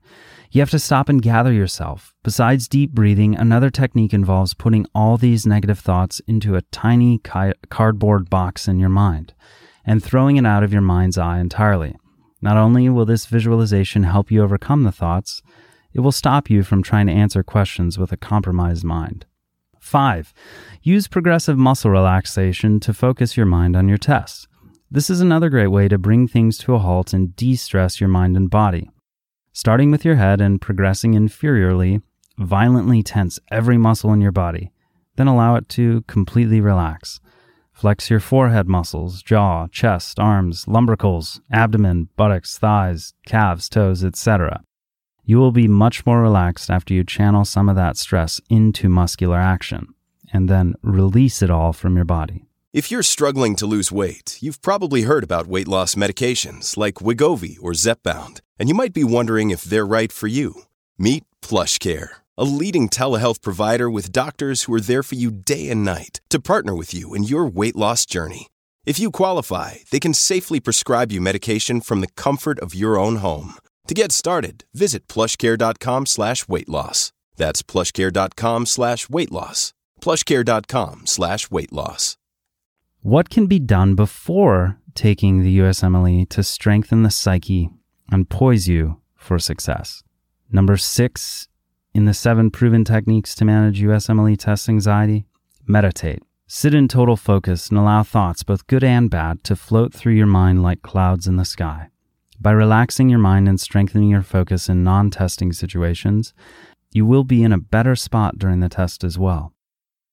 You 0.51 0.62
have 0.62 0.69
to 0.69 0.79
stop 0.79 1.10
and 1.10 1.22
gather 1.22 1.51
yourself. 1.51 2.13
Besides 2.24 2.67
deep 2.67 2.91
breathing, 2.91 3.36
another 3.36 3.69
technique 3.69 4.13
involves 4.13 4.53
putting 4.53 4.86
all 4.93 5.17
these 5.17 5.48
negative 5.48 5.79
thoughts 5.79 6.22
into 6.27 6.55
a 6.55 6.62
tiny 6.62 7.17
ki- 7.17 7.53
cardboard 7.69 8.29
box 8.29 8.67
in 8.67 8.79
your 8.79 8.89
mind 8.89 9.33
and 9.86 10.03
throwing 10.03 10.38
it 10.38 10.45
out 10.45 10.63
of 10.63 10.72
your 10.72 10.81
mind's 10.81 11.17
eye 11.17 11.39
entirely. 11.39 11.95
Not 12.41 12.57
only 12.57 12.88
will 12.89 13.05
this 13.05 13.25
visualization 13.25 14.03
help 14.03 14.29
you 14.29 14.43
overcome 14.43 14.83
the 14.83 14.91
thoughts, 14.91 15.41
it 15.93 16.01
will 16.01 16.12
stop 16.12 16.50
you 16.50 16.63
from 16.63 16.83
trying 16.83 17.07
to 17.07 17.13
answer 17.13 17.43
questions 17.43 17.97
with 17.97 18.12
a 18.12 18.17
compromised 18.17 18.83
mind. 18.83 19.25
5. 19.79 20.33
Use 20.81 21.07
progressive 21.07 21.57
muscle 21.57 21.91
relaxation 21.91 22.79
to 22.79 22.93
focus 22.93 23.35
your 23.35 23.45
mind 23.45 23.75
on 23.75 23.89
your 23.89 23.97
tests. 23.97 24.47
This 24.89 25.09
is 25.09 25.21
another 25.21 25.50
great 25.50 25.67
way 25.67 25.88
to 25.88 25.97
bring 25.97 26.27
things 26.27 26.57
to 26.59 26.75
a 26.75 26.79
halt 26.79 27.13
and 27.13 27.35
de 27.35 27.55
stress 27.55 28.00
your 28.00 28.09
mind 28.09 28.38
and 28.38 28.50
body. 28.50 28.89
Starting 29.51 29.91
with 29.91 30.05
your 30.05 30.15
head 30.15 30.39
and 30.39 30.62
progressing 30.62 31.13
inferiorly, 31.13 32.01
violently 32.38 33.03
tense 33.03 33.39
every 33.51 33.77
muscle 33.77 34.13
in 34.13 34.21
your 34.21 34.31
body, 34.31 34.71
then 35.15 35.27
allow 35.27 35.55
it 35.55 35.69
to 35.69 36.01
completely 36.03 36.62
relax. 36.62 37.19
Flex 37.71 38.09
your 38.09 38.19
forehead 38.19 38.67
muscles, 38.67 39.21
jaw, 39.21 39.67
chest, 39.67 40.19
arms, 40.19 40.65
lumbricals, 40.65 41.41
abdomen, 41.51 42.09
buttocks, 42.15 42.57
thighs, 42.57 43.13
calves, 43.25 43.67
toes, 43.67 44.03
etc. 44.03 44.63
You 45.25 45.38
will 45.38 45.53
be 45.53 45.70
much 45.70 46.06
more 46.06 46.22
relaxed 46.22 46.70
after 46.70 46.94
you 46.94 47.06
channel 47.06 47.46
some 47.46 47.70
of 47.70 47.77
that 47.77 47.96
stress 47.96 48.42
into 48.50 48.89
muscular 48.89 49.38
action 49.38 49.94
and 50.34 50.50
then 50.50 50.75
release 50.82 51.42
it 51.42 51.50
all 51.50 51.72
from 51.72 51.96
your 51.96 52.06
body. 52.06 52.46
If 52.74 52.89
you're 52.89 53.03
struggling 53.03 53.56
to 53.58 53.65
lose 53.65 53.92
weight, 53.92 54.38
you've 54.42 54.62
probably 54.62 55.03
heard 55.03 55.24
about 55.24 55.48
weight 55.48 55.68
loss 55.68 55.96
medications 55.96 56.75
like 56.75 56.96
Wegovy 56.96 57.58
or 57.62 57.72
Zepbound, 57.74 58.42
and 58.60 58.68
you 58.68 58.75
might 58.75 58.94
be 58.94 59.03
wondering 59.03 59.51
if 59.51 59.63
they're 59.63 59.86
right 59.86 60.12
for 60.12 60.27
you. 60.27 60.63
Meet 60.98 61.24
PlushCare, 61.42 62.10
a 62.38 62.44
leading 62.44 62.89
telehealth 62.89 63.42
provider 63.42 63.89
with 63.89 64.12
doctors 64.12 64.63
who 64.63 64.74
are 64.74 64.82
there 64.82 65.03
for 65.03 65.15
you 65.15 65.30
day 65.30 65.70
and 65.70 65.86
night 65.86 66.20
to 66.32 66.39
partner 66.39 66.75
with 66.75 66.94
you 66.94 67.13
in 67.13 67.24
your 67.24 67.46
weight 67.46 67.75
loss 67.75 68.06
journey. 68.06 68.48
If 68.86 69.00
you 69.00 69.12
qualify, 69.12 69.75
they 69.92 70.00
can 70.00 70.13
safely 70.13 70.60
prescribe 70.60 71.12
you 71.12 71.22
medication 71.22 71.80
from 71.80 72.01
the 72.01 72.12
comfort 72.15 72.60
of 72.60 72.75
your 72.75 72.98
own 72.98 73.18
home. 73.18 73.53
To 73.88 73.94
get 73.94 74.12
started, 74.12 74.63
visit 74.74 75.08
plushcare.com 75.08 76.06
slash 76.06 76.48
weight 76.48 76.70
loss. 76.70 77.12
That's 77.36 77.62
plushcare.com 77.62 78.66
slash 78.66 79.10
weight 79.10 79.32
loss. 79.32 79.74
plushcare.com 80.02 81.06
slash 81.06 81.52
weight 81.52 81.74
loss. 81.74 82.18
What 83.02 83.30
can 83.30 83.48
be 83.48 83.60
done 83.60 83.96
before 83.96 84.78
taking 84.96 85.44
the 85.44 85.60
USMLE 85.60 86.30
to 86.30 86.44
strengthen 86.44 87.04
the 87.04 87.10
psyche 87.10 87.70
and 88.10 88.30
poise 88.30 88.70
you 88.70 89.02
for 89.16 89.38
success? 89.38 90.04
Number 90.50 90.78
six 90.78 91.50
in 91.94 92.06
the 92.06 92.13
seven 92.13 92.50
proven 92.52 92.86
techniques 92.86 93.36
to 93.36 93.46
manage 93.46 93.82
USMLE 93.82 94.38
test 94.38 94.70
anxiety, 94.70 95.25
meditate. 95.68 96.24
Sit 96.48 96.74
in 96.74 96.88
total 96.88 97.18
focus 97.18 97.70
and 97.70 97.78
allow 97.78 98.04
thoughts, 98.04 98.44
both 98.44 98.68
good 98.68 98.84
and 98.84 99.10
bad, 99.10 99.44
to 99.44 99.56
float 99.56 99.94
through 99.94 100.13
your 100.13 100.28
mind 100.28 100.63
like 100.63 100.82
clouds 100.82 101.28
in 101.28 101.36
the 101.36 101.46
sky. 101.46 101.90
By 102.43 102.51
relaxing 102.51 103.07
your 103.07 103.19
mind 103.19 103.47
and 103.47 103.57
strengthening 103.57 104.09
your 104.09 104.21
focus 104.21 104.67
in 104.67 104.83
non 104.83 105.09
testing 105.09 105.53
situations, 105.53 106.33
you 106.91 107.05
will 107.05 107.23
be 107.23 107.41
in 107.41 107.53
a 107.53 107.57
better 107.57 107.95
spot 107.95 108.38
during 108.38 108.59
the 108.59 108.67
test 108.67 109.05
as 109.05 109.17
well. 109.17 109.53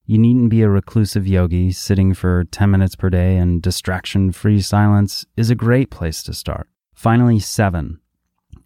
You 0.06 0.16
needn't 0.16 0.49
be 0.49 0.62
a 0.62 0.68
reclusive 0.68 1.26
yogi. 1.26 1.72
Sitting 1.72 2.14
for 2.14 2.44
10 2.44 2.70
minutes 2.70 2.94
per 2.94 3.10
day 3.10 3.37
and 3.37 3.60
distraction 3.60 4.30
free 4.30 4.60
silence 4.60 5.26
is 5.37 5.50
a 5.50 5.56
great 5.56 5.90
place 5.90 6.22
to 6.22 6.32
start. 6.32 6.68
Finally, 6.94 7.40
seven, 7.40 7.99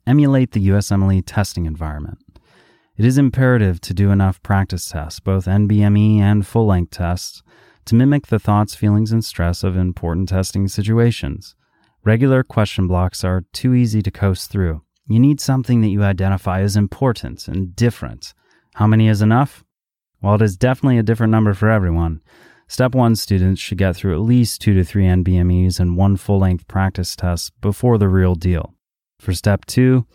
emulate 0.07 0.53
the 0.53 0.69
USMLE 0.69 1.23
testing 1.25 1.65
environment. 1.65 2.19
It 2.99 3.07
is 3.07 3.17
imperative 3.17 3.81
to 3.81 3.95
do 3.95 4.11
enough 4.11 4.43
practice 4.43 4.91
tests, 4.91 5.21
both 5.21 5.47
NBME 5.47 6.19
and 6.19 6.47
full 6.47 6.67
length 6.67 6.91
tests, 6.91 7.43
to 7.87 7.95
mimic 7.95 8.27
the 8.27 8.39
thoughts, 8.39 8.75
feelings, 8.75 9.11
and 9.11 9.25
stress 9.25 9.65
of 9.65 9.75
important 9.75 10.29
testing 10.29 10.69
situations. 10.69 11.57
Regular 12.05 12.43
question 12.43 12.87
blocks 12.87 13.25
are 13.25 13.47
too 13.55 13.73
easy 13.73 14.03
to 14.03 14.11
coast 14.11 14.51
through. 14.51 14.83
You 15.09 15.19
need 15.19 15.41
something 15.41 15.81
that 15.81 15.89
you 15.89 16.03
identify 16.03 16.61
as 16.61 16.77
important 16.77 17.49
and 17.49 17.75
different. 17.75 18.35
How 18.75 18.87
many 18.87 19.09
is 19.09 19.23
enough? 19.23 19.65
While 20.21 20.35
it 20.35 20.43
is 20.43 20.59
definitely 20.59 20.99
a 20.99 21.03
different 21.03 21.31
number 21.31 21.55
for 21.55 21.71
everyone, 21.71 22.21
Step 22.69 22.95
1 22.95 23.17
students 23.17 23.59
should 23.59 23.79
get 23.79 23.97
through 23.97 24.15
at 24.15 24.21
least 24.21 24.61
2 24.61 24.75
to 24.75 24.85
3 24.85 25.05
NBMEs 25.05 25.81
and 25.81 25.97
one 25.97 26.19
full 26.19 26.41
length 26.41 26.69
practice 26.69 27.17
test 27.17 27.59
before 27.63 27.97
the 27.97 28.09
real 28.09 28.35
deal. 28.35 28.75
For 29.19 29.33
Step 29.33 29.65
2, 29.65 30.07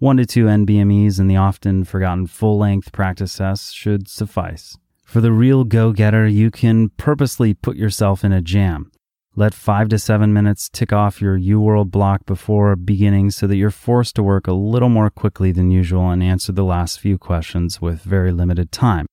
1 0.00 0.16
to 0.16 0.26
2 0.26 0.46
NBMEs 0.46 1.20
and 1.20 1.30
the 1.30 1.36
often 1.36 1.84
forgotten 1.84 2.26
full 2.26 2.58
length 2.58 2.90
practice 2.90 3.36
tests 3.36 3.70
should 3.72 4.08
suffice. 4.08 4.76
For 5.04 5.20
the 5.20 5.32
real 5.32 5.62
go 5.62 5.92
getter, 5.92 6.26
you 6.26 6.50
can 6.50 6.88
purposely 6.96 7.54
put 7.54 7.76
yourself 7.76 8.24
in 8.24 8.32
a 8.32 8.42
jam. 8.42 8.90
Let 9.38 9.52
5 9.52 9.90
to 9.90 9.98
7 9.98 10.32
minutes 10.32 10.70
tick 10.70 10.94
off 10.94 11.20
your 11.20 11.38
UWorld 11.38 11.90
block 11.90 12.24
before 12.24 12.74
beginning 12.74 13.30
so 13.32 13.46
that 13.46 13.56
you're 13.56 13.70
forced 13.70 14.14
to 14.16 14.22
work 14.22 14.46
a 14.46 14.54
little 14.54 14.88
more 14.88 15.10
quickly 15.10 15.52
than 15.52 15.70
usual 15.70 16.08
and 16.08 16.22
answer 16.22 16.52
the 16.52 16.64
last 16.64 16.98
few 16.98 17.18
questions 17.18 17.78
with 17.78 18.00
very 18.00 18.32
limited 18.32 18.72
time. 18.72 19.04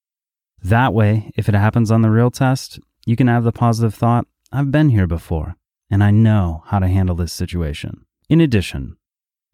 That 0.64 0.94
way, 0.94 1.30
if 1.36 1.50
it 1.50 1.56
happens 1.56 1.92
on 1.92 2.04
the 2.04 2.10
real 2.10 2.32
test, 2.32 2.80
you 3.06 3.18
can 3.18 3.28
have 3.28 3.44
the 3.44 3.52
positive 3.52 3.94
thought, 3.94 4.26
I've 4.50 4.72
been 4.72 4.88
here 4.88 5.08
before, 5.08 5.58
and 5.90 6.02
I 6.02 6.12
know 6.12 6.64
how 6.68 6.80
to 6.80 6.88
handle 6.88 7.18
this 7.18 7.34
situation. 7.34 8.06
In 8.30 8.40
addition, 8.40 8.96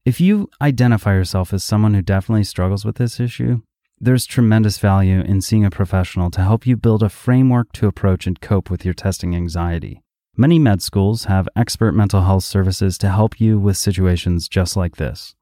if 0.05 0.21
you 0.21 0.51
identify 0.61 1.15
yourself 1.15 1.51
as 1.51 1.63
someone 1.63 1.95
who 1.95 2.03
definitely 2.03 2.43
struggles 2.43 2.85
with 2.85 2.97
this 2.97 3.19
issue, 3.19 3.63
there's 3.99 4.27
tremendous 4.27 4.77
value 4.77 5.21
in 5.21 5.41
seeing 5.41 5.65
a 5.65 5.71
professional 5.71 6.29
to 6.29 6.41
help 6.41 6.67
you 6.67 6.77
build 6.77 7.01
a 7.01 7.09
framework 7.09 7.71
to 7.73 7.87
approach 7.87 8.27
and 8.27 8.39
cope 8.39 8.69
with 8.69 8.85
your 8.85 8.93
testing 8.93 9.35
anxiety. 9.35 10.03
Many 10.37 10.59
med 10.59 10.81
schools 10.81 11.25
have 11.25 11.49
expert 11.55 11.93
mental 11.93 12.21
health 12.21 12.43
services 12.43 12.97
to 12.99 13.09
help 13.09 13.41
you 13.41 13.59
with 13.59 13.77
situations 13.77 14.47
just 14.47 14.77
like 14.77 14.95
this. 14.95 15.35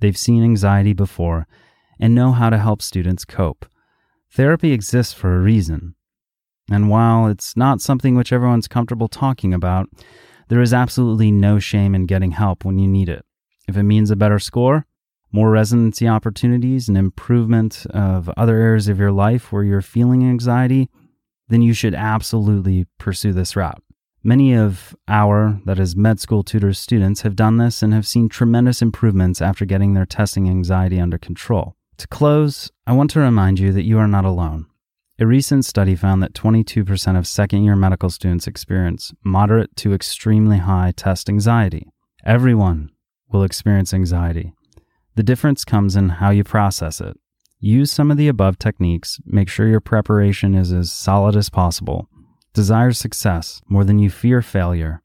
They've 0.00 0.16
seen 0.16 0.42
anxiety 0.42 0.92
before 0.92 1.46
and 1.98 2.14
know 2.14 2.32
how 2.32 2.48
to 2.50 2.58
help 2.58 2.80
students 2.80 3.24
cope. 3.24 3.66
Therapy 4.30 4.72
exists 4.72 5.12
for 5.12 5.36
a 5.36 5.40
reason. 5.40 5.94
And 6.70 6.88
while 6.88 7.26
it's 7.26 7.56
not 7.56 7.80
something 7.80 8.14
which 8.14 8.32
everyone's 8.32 8.68
comfortable 8.68 9.08
talking 9.08 9.52
about, 9.52 9.88
there 10.48 10.62
is 10.62 10.72
absolutely 10.72 11.30
no 11.30 11.58
shame 11.58 11.94
in 11.94 12.06
getting 12.06 12.30
help 12.30 12.64
when 12.64 12.78
you 12.78 12.88
need 12.88 13.08
it. 13.08 13.24
If 13.68 13.76
it 13.76 13.82
means 13.82 14.10
a 14.10 14.16
better 14.16 14.38
score, 14.38 14.86
more 15.32 15.50
residency 15.50 16.08
opportunities 16.08 16.88
and 16.88 16.96
improvement 16.96 17.86
of 17.90 18.28
other 18.36 18.56
areas 18.56 18.88
of 18.88 18.98
your 18.98 19.12
life 19.12 19.52
where 19.52 19.62
you're 19.62 19.82
feeling 19.82 20.24
anxiety, 20.24 20.88
then 21.48 21.62
you 21.62 21.72
should 21.72 21.94
absolutely 21.94 22.86
pursue 22.98 23.32
this 23.32 23.54
route. 23.54 23.82
Many 24.22 24.54
of 24.54 24.94
our, 25.08 25.60
that 25.64 25.78
is, 25.78 25.96
med 25.96 26.20
school 26.20 26.42
tutors 26.42 26.78
students, 26.78 27.22
have 27.22 27.34
done 27.34 27.56
this 27.56 27.82
and 27.82 27.94
have 27.94 28.06
seen 28.06 28.28
tremendous 28.28 28.82
improvements 28.82 29.40
after 29.40 29.64
getting 29.64 29.94
their 29.94 30.04
testing 30.04 30.46
anxiety 30.46 31.00
under 31.00 31.16
control. 31.16 31.76
To 31.96 32.08
close, 32.08 32.70
I 32.86 32.92
want 32.92 33.10
to 33.12 33.20
remind 33.20 33.58
you 33.58 33.72
that 33.72 33.84
you 33.84 33.98
are 33.98 34.06
not 34.06 34.26
alone. 34.26 34.66
A 35.18 35.26
recent 35.26 35.64
study 35.64 35.94
found 35.96 36.22
that 36.22 36.34
22% 36.34 37.18
of 37.18 37.26
second 37.26 37.64
year 37.64 37.76
medical 37.76 38.10
students 38.10 38.46
experience 38.46 39.12
moderate 39.24 39.74
to 39.76 39.94
extremely 39.94 40.58
high 40.58 40.92
test 40.94 41.30
anxiety. 41.30 41.88
Everyone 42.24 42.90
will 43.32 43.42
experience 43.42 43.94
anxiety. 43.94 44.52
The 45.16 45.22
difference 45.22 45.64
comes 45.64 45.96
in 45.96 46.08
how 46.10 46.28
you 46.30 46.44
process 46.44 47.00
it. 47.00 47.18
Use 47.58 47.90
some 47.90 48.10
of 48.10 48.16
the 48.18 48.28
above 48.28 48.58
techniques, 48.58 49.18
make 49.24 49.48
sure 49.48 49.66
your 49.66 49.80
preparation 49.80 50.54
is 50.54 50.72
as 50.72 50.92
solid 50.92 51.36
as 51.36 51.50
possible, 51.50 52.08
desire 52.52 52.92
success 52.92 53.60
more 53.68 53.84
than 53.84 53.98
you 53.98 54.10
fear 54.10 54.42
failure, 54.42 55.02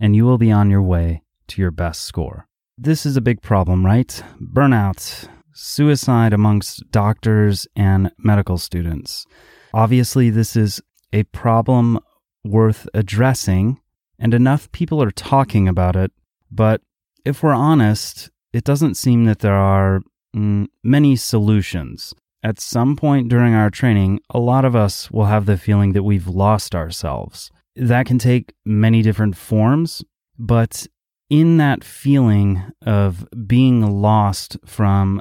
and 0.00 0.14
you 0.14 0.24
will 0.24 0.38
be 0.38 0.50
on 0.50 0.70
your 0.70 0.82
way 0.82 1.22
to 1.48 1.60
your 1.60 1.70
best 1.70 2.02
score. 2.02 2.46
This 2.78 3.06
is 3.06 3.16
a 3.16 3.22
big 3.22 3.40
problem, 3.40 3.86
right? 3.86 4.22
Burnout, 4.40 5.28
suicide 5.54 6.32
amongst 6.32 6.90
doctors 6.90 7.66
and 7.74 8.12
medical 8.18 8.58
students. 8.58 9.26
Obviously, 9.72 10.30
this 10.30 10.56
is 10.56 10.80
a 11.12 11.22
problem 11.24 11.98
worth 12.44 12.88
addressing, 12.94 13.80
and 14.18 14.34
enough 14.34 14.70
people 14.72 15.02
are 15.02 15.10
talking 15.10 15.68
about 15.68 15.96
it. 15.96 16.12
But 16.50 16.82
if 17.24 17.42
we're 17.42 17.52
honest, 17.52 18.30
it 18.52 18.64
doesn't 18.64 18.96
seem 18.96 19.24
that 19.24 19.40
there 19.40 19.54
are 19.54 20.02
mm, 20.34 20.66
many 20.82 21.16
solutions. 21.16 22.14
At 22.46 22.60
some 22.60 22.94
point 22.94 23.28
during 23.28 23.54
our 23.54 23.70
training, 23.70 24.20
a 24.30 24.38
lot 24.38 24.64
of 24.64 24.76
us 24.76 25.10
will 25.10 25.24
have 25.24 25.46
the 25.46 25.56
feeling 25.58 25.94
that 25.94 26.04
we've 26.04 26.28
lost 26.28 26.76
ourselves. 26.76 27.50
That 27.74 28.06
can 28.06 28.20
take 28.20 28.54
many 28.64 29.02
different 29.02 29.36
forms, 29.36 30.04
but 30.38 30.86
in 31.28 31.56
that 31.56 31.82
feeling 31.82 32.62
of 32.82 33.26
being 33.48 34.00
lost 34.00 34.58
from 34.64 35.20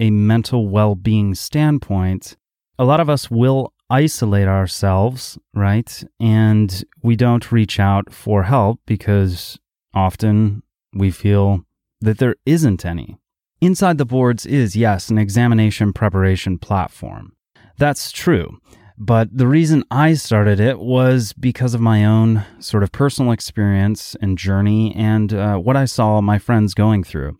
a 0.00 0.10
mental 0.10 0.66
well 0.66 0.94
being 0.94 1.34
standpoint, 1.34 2.38
a 2.78 2.86
lot 2.86 3.00
of 3.00 3.10
us 3.10 3.30
will 3.30 3.74
isolate 3.90 4.48
ourselves, 4.48 5.38
right? 5.52 6.02
And 6.18 6.82
we 7.02 7.16
don't 7.16 7.52
reach 7.52 7.78
out 7.78 8.14
for 8.14 8.44
help 8.44 8.80
because 8.86 9.58
often 9.92 10.62
we 10.94 11.10
feel 11.10 11.66
that 12.00 12.16
there 12.16 12.36
isn't 12.46 12.86
any. 12.86 13.18
Inside 13.62 13.96
the 13.96 14.04
Boards 14.04 14.44
is, 14.44 14.74
yes, 14.74 15.08
an 15.08 15.18
examination 15.18 15.92
preparation 15.92 16.58
platform. 16.58 17.36
That's 17.78 18.10
true. 18.10 18.58
But 18.98 19.28
the 19.32 19.46
reason 19.46 19.84
I 19.88 20.14
started 20.14 20.58
it 20.58 20.80
was 20.80 21.32
because 21.32 21.72
of 21.72 21.80
my 21.80 22.04
own 22.04 22.44
sort 22.58 22.82
of 22.82 22.90
personal 22.90 23.30
experience 23.30 24.16
and 24.20 24.36
journey 24.36 24.92
and 24.96 25.32
uh, 25.32 25.58
what 25.58 25.76
I 25.76 25.84
saw 25.84 26.20
my 26.20 26.40
friends 26.40 26.74
going 26.74 27.04
through. 27.04 27.38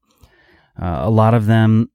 Uh, 0.81 1.01
a 1.01 1.11
lot 1.11 1.35
of 1.35 1.47
them, 1.47 1.91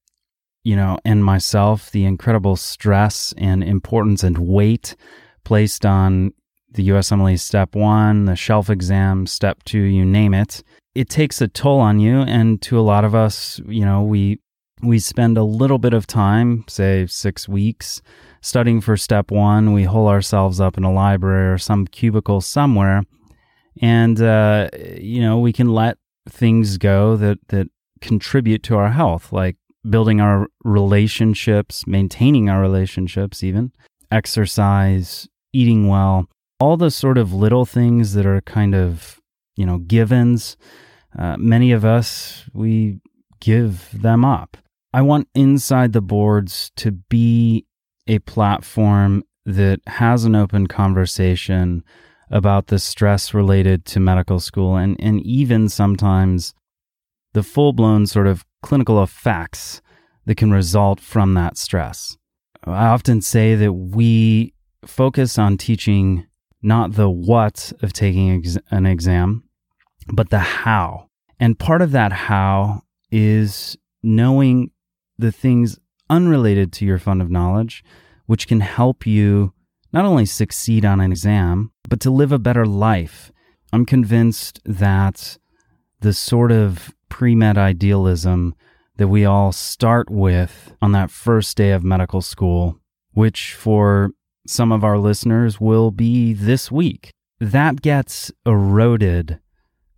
you 0.65 0.75
know, 0.75 0.97
and 1.05 1.23
myself, 1.23 1.89
the 1.91 2.03
incredible 2.03 2.57
stress 2.57 3.33
and 3.37 3.63
importance 3.63 4.23
and 4.23 4.37
weight 4.37 4.97
placed 5.45 5.85
on 5.85 6.33
the 6.69 6.89
USMLE 6.89 7.39
Step 7.39 7.75
1, 7.75 8.25
the 8.25 8.35
shelf 8.35 8.69
exam, 8.69 9.25
Step 9.25 9.63
2, 9.63 9.79
you 9.79 10.03
name 10.03 10.33
it 10.33 10.63
it 10.97 11.09
takes 11.09 11.41
a 11.41 11.47
toll 11.47 11.79
on 11.79 11.99
you 11.99 12.21
and 12.21 12.59
to 12.59 12.79
a 12.79 12.81
lot 12.81 13.05
of 13.05 13.13
us 13.13 13.61
you 13.67 13.85
know 13.85 14.01
we 14.01 14.39
we 14.81 14.97
spend 14.97 15.37
a 15.37 15.43
little 15.43 15.77
bit 15.77 15.93
of 15.93 16.07
time 16.07 16.65
say 16.67 17.05
6 17.05 17.47
weeks 17.47 18.01
studying 18.41 18.81
for 18.81 18.97
step 18.97 19.29
1 19.29 19.73
we 19.73 19.83
hole 19.83 20.07
ourselves 20.07 20.59
up 20.59 20.75
in 20.75 20.83
a 20.83 20.91
library 20.91 21.53
or 21.53 21.59
some 21.59 21.85
cubicle 21.85 22.41
somewhere 22.41 23.03
and 23.79 24.19
uh, 24.19 24.69
you 24.99 25.21
know 25.21 25.37
we 25.37 25.53
can 25.53 25.69
let 25.69 25.99
things 26.27 26.79
go 26.79 27.15
that 27.15 27.37
that 27.49 27.67
contribute 28.01 28.63
to 28.63 28.75
our 28.75 28.89
health 28.89 29.31
like 29.31 29.55
building 29.87 30.19
our 30.19 30.47
relationships 30.63 31.85
maintaining 31.85 32.49
our 32.49 32.59
relationships 32.59 33.43
even 33.43 33.71
exercise 34.11 35.27
eating 35.53 35.87
well 35.87 36.25
all 36.59 36.75
the 36.75 36.89
sort 36.89 37.19
of 37.19 37.31
little 37.31 37.65
things 37.65 38.13
that 38.13 38.25
are 38.25 38.41
kind 38.41 38.73
of 38.73 39.21
you 39.55 39.65
know 39.65 39.77
givens 39.77 40.57
uh, 41.17 41.37
many 41.37 41.71
of 41.71 41.85
us, 41.85 42.49
we 42.53 42.99
give 43.39 43.89
them 43.93 44.25
up. 44.25 44.57
I 44.93 45.01
want 45.01 45.27
Inside 45.35 45.93
the 45.93 46.01
Boards 46.01 46.71
to 46.77 46.91
be 46.91 47.65
a 48.07 48.19
platform 48.19 49.23
that 49.45 49.79
has 49.87 50.23
an 50.23 50.35
open 50.35 50.67
conversation 50.67 51.83
about 52.29 52.67
the 52.67 52.79
stress 52.79 53.33
related 53.33 53.85
to 53.85 53.99
medical 53.99 54.39
school 54.39 54.75
and, 54.75 54.97
and 54.99 55.21
even 55.21 55.69
sometimes 55.69 56.53
the 57.33 57.43
full 57.43 57.73
blown 57.73 58.05
sort 58.05 58.27
of 58.27 58.45
clinical 58.61 59.01
effects 59.01 59.81
that 60.25 60.35
can 60.35 60.51
result 60.51 60.99
from 60.99 61.33
that 61.35 61.57
stress. 61.57 62.17
I 62.63 62.87
often 62.87 63.21
say 63.21 63.55
that 63.55 63.71
we 63.71 64.53
focus 64.85 65.37
on 65.37 65.57
teaching 65.57 66.27
not 66.61 66.93
the 66.93 67.09
what 67.09 67.71
of 67.81 67.93
taking 67.93 68.39
ex- 68.39 68.57
an 68.71 68.85
exam, 68.85 69.43
but 70.11 70.29
the 70.29 70.39
how. 70.39 71.09
And 71.39 71.59
part 71.59 71.81
of 71.81 71.91
that 71.91 72.11
how 72.11 72.83
is 73.11 73.77
knowing 74.03 74.71
the 75.17 75.31
things 75.31 75.79
unrelated 76.09 76.71
to 76.73 76.85
your 76.85 76.99
fund 76.99 77.21
of 77.21 77.29
knowledge, 77.29 77.83
which 78.25 78.47
can 78.47 78.61
help 78.61 79.05
you 79.05 79.53
not 79.93 80.05
only 80.05 80.25
succeed 80.25 80.85
on 80.85 80.99
an 80.99 81.11
exam, 81.11 81.71
but 81.87 81.99
to 82.01 82.11
live 82.11 82.31
a 82.31 82.39
better 82.39 82.65
life. 82.65 83.31
I'm 83.71 83.85
convinced 83.85 84.59
that 84.65 85.37
the 86.01 86.13
sort 86.13 86.51
of 86.51 86.93
pre 87.09 87.35
med 87.35 87.57
idealism 87.57 88.55
that 88.97 89.07
we 89.07 89.25
all 89.25 89.51
start 89.51 90.09
with 90.09 90.73
on 90.81 90.91
that 90.91 91.11
first 91.11 91.55
day 91.55 91.71
of 91.71 91.83
medical 91.83 92.21
school, 92.21 92.79
which 93.13 93.53
for 93.53 94.11
some 94.45 94.71
of 94.71 94.83
our 94.83 94.97
listeners 94.97 95.59
will 95.59 95.91
be 95.91 96.33
this 96.33 96.71
week, 96.71 97.11
that 97.39 97.81
gets 97.81 98.31
eroded 98.45 99.39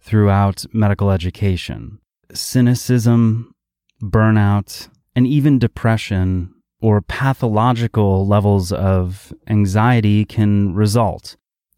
throughout 0.10 0.66
medical 0.74 1.12
education. 1.12 2.00
Cynicism, 2.34 3.54
burnout, 4.02 4.90
and 5.16 5.28
even 5.28 5.60
depression 5.60 6.52
or 6.82 7.02
pathological 7.02 8.26
levels 8.26 8.72
of 8.72 9.32
anxiety 9.48 10.26
can 10.26 10.74
result. 10.74 11.38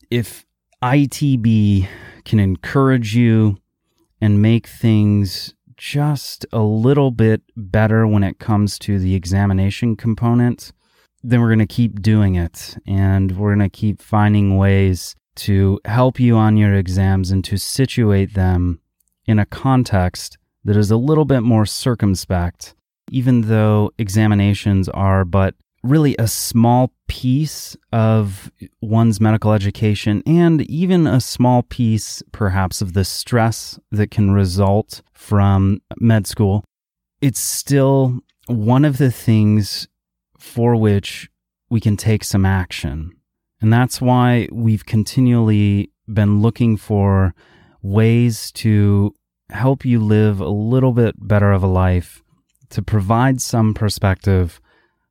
If 0.09 0.45
ITB 0.81 1.87
can 2.23 2.39
encourage 2.39 3.15
you 3.15 3.57
and 4.21 4.41
make 4.41 4.65
things 4.65 5.53
just 5.75 6.45
a 6.53 6.61
little 6.61 7.11
bit 7.11 7.41
better 7.57 8.07
when 8.07 8.23
it 8.23 8.39
comes 8.39 8.79
to 8.79 8.97
the 8.97 9.13
examination 9.13 9.97
component, 9.97 10.71
then 11.21 11.41
we're 11.41 11.49
going 11.49 11.59
to 11.59 11.65
keep 11.65 12.01
doing 12.01 12.35
it 12.35 12.77
and 12.87 13.37
we're 13.37 13.55
going 13.55 13.69
to 13.69 13.77
keep 13.77 14.01
finding 14.01 14.57
ways 14.57 15.15
to 15.45 15.79
help 15.85 16.19
you 16.19 16.37
on 16.37 16.57
your 16.57 16.73
exams 16.73 17.31
and 17.31 17.43
to 17.45 17.57
situate 17.57 18.33
them 18.33 18.79
in 19.25 19.39
a 19.39 19.45
context 19.45 20.37
that 20.63 20.77
is 20.77 20.91
a 20.91 20.97
little 20.97 21.25
bit 21.25 21.41
more 21.41 21.65
circumspect, 21.65 22.75
even 23.09 23.41
though 23.41 23.91
examinations 23.97 24.87
are 24.89 25.25
but 25.25 25.55
really 25.83 26.15
a 26.19 26.27
small 26.27 26.93
piece 27.07 27.75
of 27.91 28.51
one's 28.81 29.19
medical 29.19 29.51
education 29.51 30.21
and 30.27 30.61
even 30.69 31.07
a 31.07 31.19
small 31.19 31.63
piece, 31.63 32.21
perhaps, 32.31 32.81
of 32.81 32.93
the 32.93 33.03
stress 33.03 33.79
that 33.91 34.11
can 34.11 34.31
result 34.31 35.01
from 35.13 35.81
med 35.97 36.27
school. 36.27 36.63
It's 37.19 37.39
still 37.39 38.19
one 38.45 38.85
of 38.85 38.97
the 38.97 39.11
things 39.11 39.87
for 40.37 40.75
which 40.75 41.29
we 41.69 41.79
can 41.79 41.97
take 41.97 42.23
some 42.23 42.45
action. 42.45 43.15
And 43.61 43.71
that's 43.71 44.01
why 44.01 44.49
we've 44.51 44.85
continually 44.85 45.91
been 46.11 46.41
looking 46.41 46.77
for 46.77 47.33
ways 47.81 48.51
to 48.53 49.13
help 49.51 49.85
you 49.85 49.99
live 49.99 50.39
a 50.39 50.49
little 50.49 50.93
bit 50.93 51.15
better 51.17 51.51
of 51.51 51.63
a 51.63 51.67
life, 51.67 52.23
to 52.69 52.81
provide 52.81 53.41
some 53.41 53.73
perspective 53.73 54.59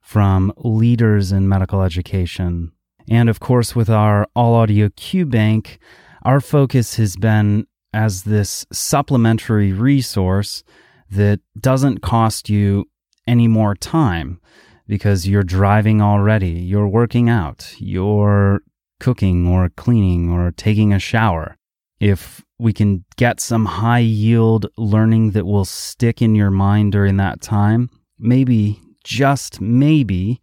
from 0.00 0.52
leaders 0.56 1.30
in 1.30 1.48
medical 1.48 1.82
education. 1.82 2.72
And 3.08 3.28
of 3.28 3.38
course, 3.38 3.76
with 3.76 3.88
our 3.88 4.26
All 4.34 4.54
Audio 4.54 4.88
Q 4.96 5.26
Bank, 5.26 5.78
our 6.22 6.40
focus 6.40 6.96
has 6.96 7.16
been 7.16 7.66
as 7.92 8.22
this 8.22 8.66
supplementary 8.72 9.72
resource 9.72 10.62
that 11.10 11.40
doesn't 11.58 12.02
cost 12.02 12.48
you 12.48 12.88
any 13.26 13.48
more 13.48 13.74
time 13.74 14.40
because 14.90 15.28
you're 15.28 15.44
driving 15.44 16.02
already, 16.02 16.50
you're 16.50 16.88
working 16.88 17.30
out, 17.30 17.72
you're 17.78 18.60
cooking 18.98 19.46
or 19.46 19.68
cleaning 19.76 20.28
or 20.32 20.50
taking 20.50 20.92
a 20.92 20.98
shower. 20.98 21.56
If 22.00 22.44
we 22.58 22.72
can 22.72 23.04
get 23.16 23.38
some 23.38 23.66
high 23.66 24.00
yield 24.00 24.66
learning 24.76 25.30
that 25.30 25.46
will 25.46 25.64
stick 25.64 26.20
in 26.20 26.34
your 26.34 26.50
mind 26.50 26.90
during 26.90 27.18
that 27.18 27.40
time, 27.40 27.88
maybe, 28.18 28.80
just 29.04 29.60
maybe, 29.60 30.40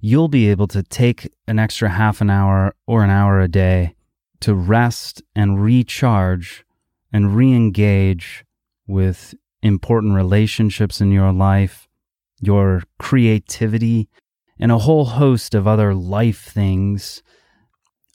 you'll 0.00 0.28
be 0.28 0.48
able 0.48 0.68
to 0.68 0.84
take 0.84 1.34
an 1.48 1.58
extra 1.58 1.88
half 1.88 2.20
an 2.20 2.30
hour 2.30 2.76
or 2.86 3.02
an 3.02 3.10
hour 3.10 3.40
a 3.40 3.48
day 3.48 3.96
to 4.38 4.54
rest 4.54 5.22
and 5.34 5.60
recharge 5.60 6.64
and 7.12 7.34
re 7.34 7.52
engage 7.52 8.44
with 8.86 9.34
important 9.60 10.14
relationships 10.14 11.00
in 11.00 11.10
your 11.10 11.32
life, 11.32 11.87
your 12.40 12.82
creativity, 12.98 14.08
and 14.58 14.72
a 14.72 14.78
whole 14.78 15.04
host 15.04 15.54
of 15.54 15.66
other 15.66 15.94
life 15.94 16.44
things. 16.44 17.22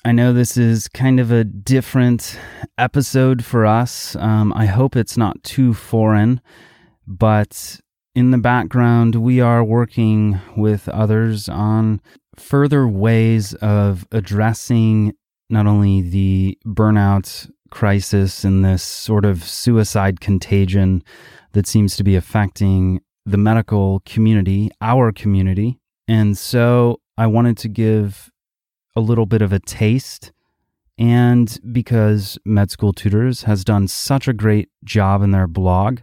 I 0.05 0.11
know 0.11 0.33
this 0.33 0.57
is 0.57 0.89
kind 0.89 1.19
of 1.19 1.31
a 1.31 1.45
different 1.45 2.37
episode 2.77 3.45
for 3.45 3.65
us. 3.65 4.15
Um, 4.17 4.51
I 4.53 4.65
hope 4.65 4.95
it's 4.95 5.17
not 5.17 5.41
too 5.43 5.73
foreign, 5.73 6.41
but 7.07 7.79
in 8.15 8.31
the 8.31 8.37
background, 8.37 9.15
we 9.15 9.39
are 9.39 9.63
working 9.63 10.39
with 10.57 10.89
others 10.89 11.47
on 11.47 12.01
further 12.35 12.87
ways 12.87 13.53
of 13.55 14.05
addressing 14.11 15.13
not 15.49 15.67
only 15.67 16.01
the 16.01 16.57
burnout 16.65 17.49
crisis 17.71 18.43
and 18.43 18.63
this 18.63 18.83
sort 18.83 19.25
of 19.25 19.43
suicide 19.43 20.19
contagion 20.19 21.03
that 21.53 21.67
seems 21.67 21.95
to 21.95 22.03
be 22.03 22.15
affecting 22.15 22.99
the 23.25 23.37
medical 23.37 24.01
community, 24.05 24.69
our 24.81 25.11
community. 25.11 25.79
And 26.07 26.37
so 26.37 26.99
I 27.17 27.27
wanted 27.27 27.57
to 27.59 27.69
give 27.69 28.29
a 28.95 29.01
little 29.01 29.25
bit 29.25 29.41
of 29.41 29.53
a 29.53 29.59
taste. 29.59 30.31
And 30.97 31.57
because 31.71 32.37
Med 32.45 32.69
School 32.69 32.93
Tutors 32.93 33.43
has 33.43 33.63
done 33.63 33.87
such 33.87 34.27
a 34.27 34.33
great 34.33 34.69
job 34.83 35.23
in 35.23 35.31
their 35.31 35.47
blog, 35.47 35.99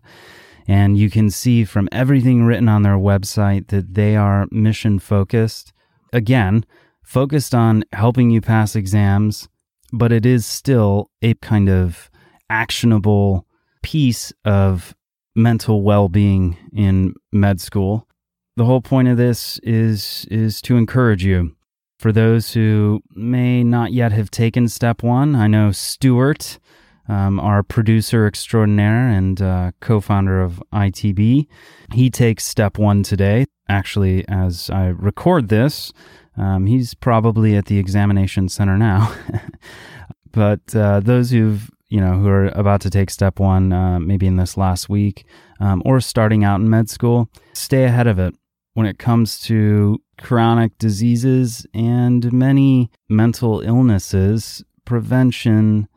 and 0.66 0.98
you 0.98 1.10
can 1.10 1.30
see 1.30 1.64
from 1.64 1.88
everything 1.92 2.44
written 2.44 2.68
on 2.68 2.82
their 2.82 2.96
website 2.96 3.68
that 3.68 3.94
they 3.94 4.16
are 4.16 4.46
mission 4.50 4.98
focused. 4.98 5.72
Again, 6.12 6.64
focused 7.02 7.54
on 7.54 7.84
helping 7.92 8.30
you 8.30 8.40
pass 8.40 8.74
exams, 8.74 9.48
but 9.92 10.12
it 10.12 10.26
is 10.26 10.46
still 10.46 11.10
a 11.22 11.34
kind 11.34 11.68
of 11.68 12.10
actionable 12.48 13.46
piece 13.82 14.32
of 14.44 14.94
mental 15.34 15.82
well-being 15.82 16.56
in 16.72 17.14
med 17.32 17.60
school. 17.60 18.06
The 18.56 18.64
whole 18.64 18.80
point 18.80 19.08
of 19.08 19.16
this 19.16 19.58
is 19.62 20.26
is 20.30 20.60
to 20.62 20.76
encourage 20.76 21.24
you. 21.24 21.56
For 21.98 22.12
those 22.12 22.54
who 22.54 23.02
may 23.10 23.62
not 23.62 23.92
yet 23.92 24.12
have 24.12 24.30
taken 24.30 24.68
step 24.68 25.02
1, 25.02 25.36
I 25.36 25.46
know 25.46 25.70
Stuart 25.70 26.58
um, 27.10 27.40
our 27.40 27.62
producer 27.62 28.26
extraordinaire 28.26 29.08
and 29.08 29.42
uh, 29.42 29.72
co 29.80 30.00
founder 30.00 30.40
of 30.40 30.62
ITB. 30.72 31.46
He 31.92 32.10
takes 32.10 32.44
step 32.44 32.78
one 32.78 33.02
today. 33.02 33.46
Actually, 33.68 34.26
as 34.28 34.70
I 34.70 34.86
record 34.86 35.48
this, 35.48 35.92
um, 36.36 36.66
he's 36.66 36.94
probably 36.94 37.56
at 37.56 37.66
the 37.66 37.78
examination 37.78 38.48
center 38.48 38.78
now. 38.78 39.12
but 40.32 40.74
uh, 40.74 41.00
those 41.00 41.30
who've 41.30 41.68
you 41.90 42.00
know 42.00 42.14
who 42.14 42.28
are 42.28 42.46
about 42.48 42.80
to 42.82 42.90
take 42.90 43.10
step 43.10 43.38
one, 43.38 43.72
uh, 43.72 44.00
maybe 44.00 44.26
in 44.26 44.36
this 44.36 44.56
last 44.56 44.88
week, 44.88 45.26
um, 45.60 45.82
or 45.84 46.00
starting 46.00 46.44
out 46.44 46.60
in 46.60 46.70
med 46.70 46.88
school, 46.88 47.28
stay 47.52 47.84
ahead 47.84 48.06
of 48.06 48.18
it 48.18 48.34
when 48.74 48.86
it 48.86 48.98
comes 48.98 49.40
to 49.40 49.98
chronic 50.18 50.78
diseases 50.78 51.66
and 51.74 52.32
many 52.32 52.90
mental 53.08 53.60
illnesses. 53.60 54.64
Prevention 54.84 55.88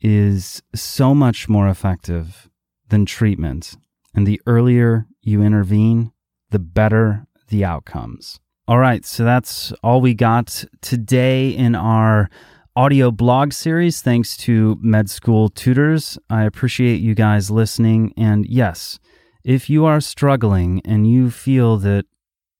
is 0.00 0.62
so 0.74 1.14
much 1.14 1.48
more 1.48 1.68
effective 1.68 2.48
than 2.88 3.06
treatment. 3.06 3.76
And 4.14 4.26
the 4.26 4.40
earlier 4.46 5.06
you 5.22 5.42
intervene, 5.42 6.12
the 6.50 6.58
better 6.58 7.26
the 7.48 7.64
outcomes. 7.64 8.40
All 8.68 8.78
right, 8.78 9.04
so 9.04 9.24
that's 9.24 9.72
all 9.82 10.00
we 10.00 10.14
got 10.14 10.64
today 10.80 11.48
in 11.48 11.74
our 11.74 12.30
audio 12.76 13.10
blog 13.10 13.52
series. 13.52 14.00
Thanks 14.00 14.36
to 14.36 14.78
Med 14.80 15.10
School 15.10 15.48
Tutors. 15.48 16.18
I 16.28 16.44
appreciate 16.44 17.00
you 17.00 17.14
guys 17.14 17.50
listening. 17.50 18.14
And 18.16 18.46
yes, 18.46 19.00
if 19.42 19.68
you 19.68 19.84
are 19.86 20.00
struggling 20.00 20.80
and 20.84 21.10
you 21.10 21.30
feel 21.30 21.78
that 21.78 22.06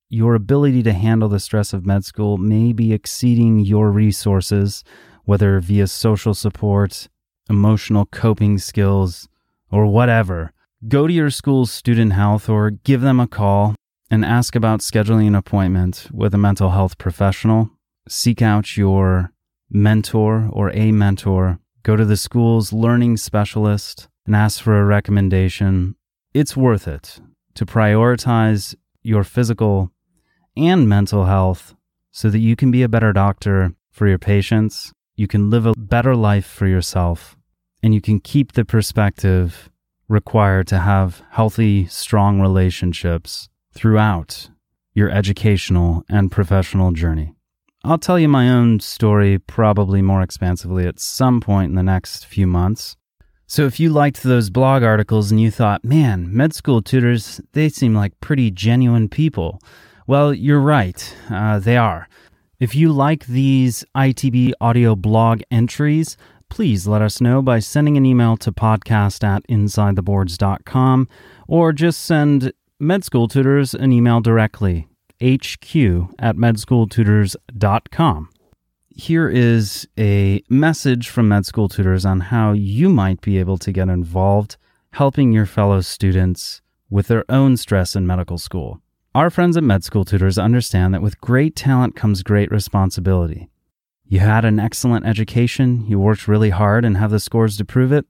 your 0.08 0.34
ability 0.34 0.82
to 0.82 0.92
handle 0.92 1.28
the 1.28 1.38
stress 1.38 1.72
of 1.72 1.86
med 1.86 2.04
school 2.04 2.38
may 2.38 2.72
be 2.72 2.92
exceeding 2.92 3.60
your 3.60 3.92
resources, 3.92 4.82
whether 5.24 5.60
via 5.60 5.86
social 5.86 6.34
support, 6.34 7.08
emotional 7.48 8.06
coping 8.06 8.58
skills, 8.58 9.28
or 9.70 9.86
whatever, 9.86 10.52
go 10.88 11.06
to 11.06 11.12
your 11.12 11.30
school's 11.30 11.70
student 11.70 12.12
health 12.14 12.48
or 12.48 12.70
give 12.70 13.00
them 13.02 13.20
a 13.20 13.28
call 13.28 13.76
and 14.10 14.24
ask 14.24 14.56
about 14.56 14.80
scheduling 14.80 15.28
an 15.28 15.36
appointment 15.36 16.08
with 16.12 16.34
a 16.34 16.38
mental 16.38 16.70
health 16.70 16.98
professional. 16.98 17.70
Seek 18.08 18.42
out 18.42 18.76
your 18.76 19.30
mentor 19.70 20.48
or 20.52 20.70
a 20.72 20.92
mentor. 20.92 21.58
Go 21.82 21.96
to 21.96 22.04
the 22.04 22.16
school's 22.16 22.72
learning 22.72 23.16
specialist 23.16 24.08
and 24.26 24.36
ask 24.36 24.62
for 24.62 24.78
a 24.78 24.84
recommendation. 24.84 25.96
It's 26.34 26.56
worth 26.56 26.86
it 26.86 27.20
to 27.54 27.64
prioritize 27.64 28.74
your 29.02 29.24
physical 29.24 29.90
and 30.56 30.88
mental 30.88 31.24
health 31.24 31.74
so 32.10 32.28
that 32.30 32.38
you 32.38 32.56
can 32.56 32.70
be 32.70 32.82
a 32.82 32.88
better 32.88 33.12
doctor 33.12 33.72
for 33.90 34.06
your 34.06 34.18
patients. 34.18 34.92
You 35.16 35.26
can 35.26 35.50
live 35.50 35.66
a 35.66 35.74
better 35.76 36.14
life 36.16 36.46
for 36.46 36.66
yourself 36.66 37.36
and 37.82 37.94
you 37.94 38.00
can 38.00 38.20
keep 38.20 38.52
the 38.52 38.64
perspective 38.64 39.70
required 40.08 40.66
to 40.66 40.78
have 40.78 41.22
healthy, 41.30 41.86
strong 41.86 42.40
relationships 42.40 43.48
throughout 43.72 44.50
your 44.92 45.08
educational 45.10 46.04
and 46.08 46.30
professional 46.32 46.90
journey. 46.92 47.34
I'll 47.82 47.98
tell 47.98 48.18
you 48.18 48.28
my 48.28 48.50
own 48.50 48.80
story 48.80 49.38
probably 49.38 50.02
more 50.02 50.20
expansively 50.20 50.86
at 50.86 51.00
some 51.00 51.40
point 51.40 51.70
in 51.70 51.76
the 51.76 51.82
next 51.82 52.26
few 52.26 52.46
months. 52.46 52.94
So 53.46 53.64
if 53.64 53.80
you 53.80 53.88
liked 53.88 54.22
those 54.22 54.50
blog 54.50 54.82
articles 54.82 55.30
and 55.30 55.40
you 55.40 55.50
thought, 55.50 55.82
man, 55.82 56.28
med 56.30 56.52
school 56.54 56.82
tutors, 56.82 57.40
they 57.52 57.70
seem 57.70 57.94
like 57.94 58.20
pretty 58.20 58.50
genuine 58.50 59.08
people. 59.08 59.60
Well, 60.06 60.34
you're 60.34 60.60
right. 60.60 61.16
Uh, 61.30 61.58
they 61.58 61.78
are. 61.78 62.06
If 62.58 62.74
you 62.74 62.92
like 62.92 63.26
these 63.26 63.82
ITB 63.96 64.52
audio 64.60 64.94
blog 64.94 65.40
entries, 65.50 66.18
please 66.50 66.86
let 66.86 67.00
us 67.00 67.18
know 67.18 67.40
by 67.40 67.60
sending 67.60 67.96
an 67.96 68.04
email 68.04 68.36
to 68.36 68.52
podcast 68.52 69.24
at 69.24 69.46
insidetheboards.com 69.48 71.08
or 71.48 71.72
just 71.72 72.02
send 72.02 72.52
med 72.78 73.04
school 73.04 73.26
tutors 73.26 73.72
an 73.72 73.90
email 73.90 74.20
directly 74.20 74.86
hq 75.20 75.76
at 76.18 76.36
medschooltutors.com 76.36 78.28
here 79.00 79.28
is 79.28 79.88
a 79.98 80.42
message 80.50 81.08
from 81.08 81.28
med 81.28 81.46
school 81.46 81.68
tutors 81.68 82.04
on 82.04 82.20
how 82.20 82.52
you 82.52 82.88
might 82.88 83.20
be 83.20 83.38
able 83.38 83.56
to 83.56 83.72
get 83.72 83.88
involved 83.88 84.56
helping 84.92 85.32
your 85.32 85.46
fellow 85.46 85.80
students 85.80 86.60
with 86.90 87.06
their 87.06 87.24
own 87.28 87.56
stress 87.56 87.94
in 87.94 88.06
medical 88.06 88.36
school. 88.36 88.80
Our 89.14 89.30
friends 89.30 89.56
at 89.56 89.62
med 89.62 89.84
school 89.84 90.04
tutors 90.04 90.38
understand 90.38 90.92
that 90.92 91.02
with 91.02 91.20
great 91.20 91.56
talent 91.56 91.96
comes 91.96 92.22
great 92.22 92.50
responsibility. 92.50 93.48
You 94.04 94.20
had 94.20 94.44
an 94.44 94.58
excellent 94.58 95.06
education, 95.06 95.86
you 95.86 95.98
worked 95.98 96.28
really 96.28 96.50
hard 96.50 96.84
and 96.84 96.96
have 96.96 97.12
the 97.12 97.20
scores 97.20 97.56
to 97.58 97.64
prove 97.64 97.92
it, 97.92 98.04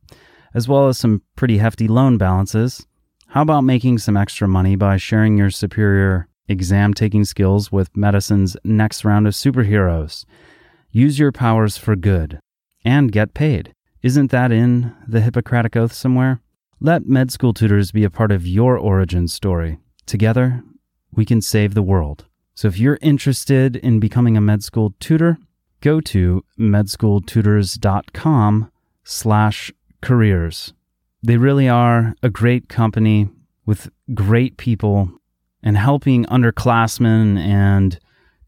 as 0.55 0.67
well 0.67 0.89
as 0.89 0.99
some 0.99 1.23
pretty 1.37 1.59
hefty 1.59 1.87
loan 1.87 2.17
balances. 2.17 2.87
How 3.29 3.43
about 3.43 3.61
making 3.61 3.99
some 3.99 4.17
extra 4.17 4.49
money 4.49 4.77
by 4.77 4.97
sharing 4.97 5.37
your 5.37 5.51
superior 5.51 6.27
exam 6.51 6.93
taking 6.93 7.25
skills 7.25 7.71
with 7.71 7.97
medicine's 7.97 8.57
next 8.65 9.05
round 9.05 9.27
of 9.27 9.35
superheroes? 9.35 10.25
Use 10.91 11.19
your 11.19 11.33
powers 11.33 11.77
for 11.77 11.97
good 11.97 12.41
and 12.85 13.13
get 13.13 13.33
paid. 13.33 13.73
Isn't 14.03 14.31
that 14.31 14.51
in 14.51 14.95
the 15.07 15.21
Hippocratic 15.21 15.77
Oath 15.77 15.93
somewhere? 15.93 16.41
Let 16.81 17.07
med 17.07 17.31
school 17.31 17.53
tutors 17.53 17.93
be 17.93 18.05
a 18.05 18.11
part 18.11 18.33
of 18.33 18.47
your 18.47 18.77
origin 18.77 19.29
story. 19.29 19.79
Together, 20.07 20.63
we 21.13 21.25
can 21.25 21.41
save 21.41 21.75
the 21.75 21.83
world. 21.83 22.27
So 22.55 22.69
if 22.69 22.79
you're 22.79 22.99
interested 23.01 23.77
in 23.77 24.01
becoming 24.01 24.37
a 24.37 24.41
med 24.41 24.63
school 24.63 24.95
tutor, 24.99 25.39
go 25.81 26.01
to 26.01 26.45
medschooltutors.com 26.59 28.73
slash 29.05 29.73
careers. 30.01 30.73
They 31.23 31.37
really 31.37 31.69
are 31.69 32.15
a 32.23 32.31
great 32.31 32.69
company 32.69 33.29
with 33.67 33.91
great 34.15 34.57
people 34.57 35.11
and 35.63 35.77
helping 35.77 36.25
underclassmen 36.27 37.39
and 37.39 37.99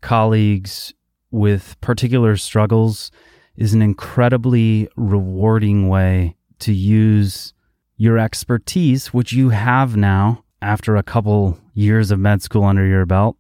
colleagues 0.01 0.93
with 1.31 1.81
particular 1.81 2.37
struggles 2.37 3.11
is 3.57 3.75
an 3.75 3.83
incredibly 3.83 4.89
rewarding 4.97 5.89
way 5.89 6.37
to 6.59 6.73
use 6.73 7.53
your 7.97 8.19
expertise, 8.19 9.13
which 9.13 9.33
you 9.33 9.51
have 9.51 9.97
now 9.97 10.45
after 10.61 10.97
a 10.97 11.03
couple 11.03 11.59
years 11.75 12.11
of 12.11 12.19
med 12.19 12.43
school 12.43 12.65
under 12.65 12.87
your 12.87 13.07
belt, 13.07 13.37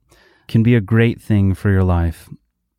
can 0.48 0.62
be 0.62 0.74
a 0.74 0.80
great 0.80 1.20
thing 1.20 1.54
for 1.54 1.70
your 1.70 1.84
life. 1.84 2.28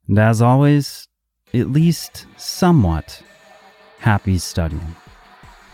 And 0.07 0.19
as 0.19 0.41
always, 0.41 1.07
at 1.53 1.69
least 1.69 2.25
somewhat 2.37 3.23
happy 3.99 4.37
studying. 4.37 4.95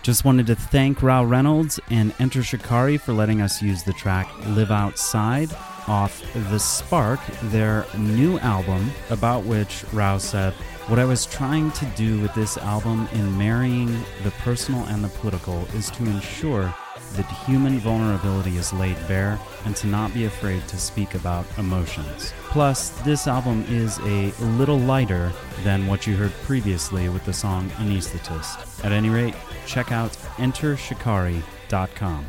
Just 0.10 0.26
wanted 0.26 0.48
to 0.48 0.56
thank 0.56 1.04
Rou 1.04 1.24
Reynolds 1.24 1.80
and 1.92 2.16
Enter 2.18 2.42
Shikari 2.42 2.98
for 2.98 3.14
letting 3.14 3.42
us 3.42 3.62
use 3.62 3.84
the 3.84 3.94
track 3.94 4.28
Live 4.48 4.72
Outside 4.72 5.52
off 5.88 6.24
The 6.50 6.58
Spark, 6.58 7.20
their 7.44 7.86
new 7.96 8.40
album, 8.40 8.90
about 9.12 9.44
which 9.44 9.86
Rou 9.94 10.18
said, 10.18 10.54
What 10.88 10.98
I 10.98 11.06
was 11.06 11.28
trying 11.28 11.70
to 11.74 11.86
do 11.96 12.20
with 12.22 12.34
this 12.34 12.58
album 12.58 13.08
in 13.14 13.38
marrying 13.38 13.86
the 14.24 14.32
personal 14.40 14.84
and 14.86 15.04
the 15.04 15.10
political 15.10 15.64
is 15.76 15.92
to 15.92 16.04
ensure 16.06 16.74
that 17.14 17.46
human 17.46 17.78
vulnerability 17.78 18.58
is 18.58 18.74
laid 18.74 18.98
bare 19.08 19.40
and 19.66 19.76
to 19.76 19.86
not 19.86 20.12
be 20.16 20.26
afraid 20.26 20.68
to 20.70 20.78
speak 20.80 21.14
about 21.14 21.46
emotions. 21.60 22.34
Plus, 22.46 22.90
this 23.02 23.28
album 23.28 23.64
is 23.70 24.00
a 24.00 24.32
little 24.58 24.80
lighter 24.80 25.32
than 25.64 25.86
what 25.86 26.08
you 26.08 26.16
heard 26.16 26.34
previously 26.42 27.10
with 27.10 27.24
the 27.26 27.34
song 27.34 27.70
Anesthetist. 27.78 28.69
At 28.84 28.92
any 28.92 29.10
rate, 29.10 29.36
check 29.66 29.92
out 29.92 30.12
entershikari.com. 30.38 32.26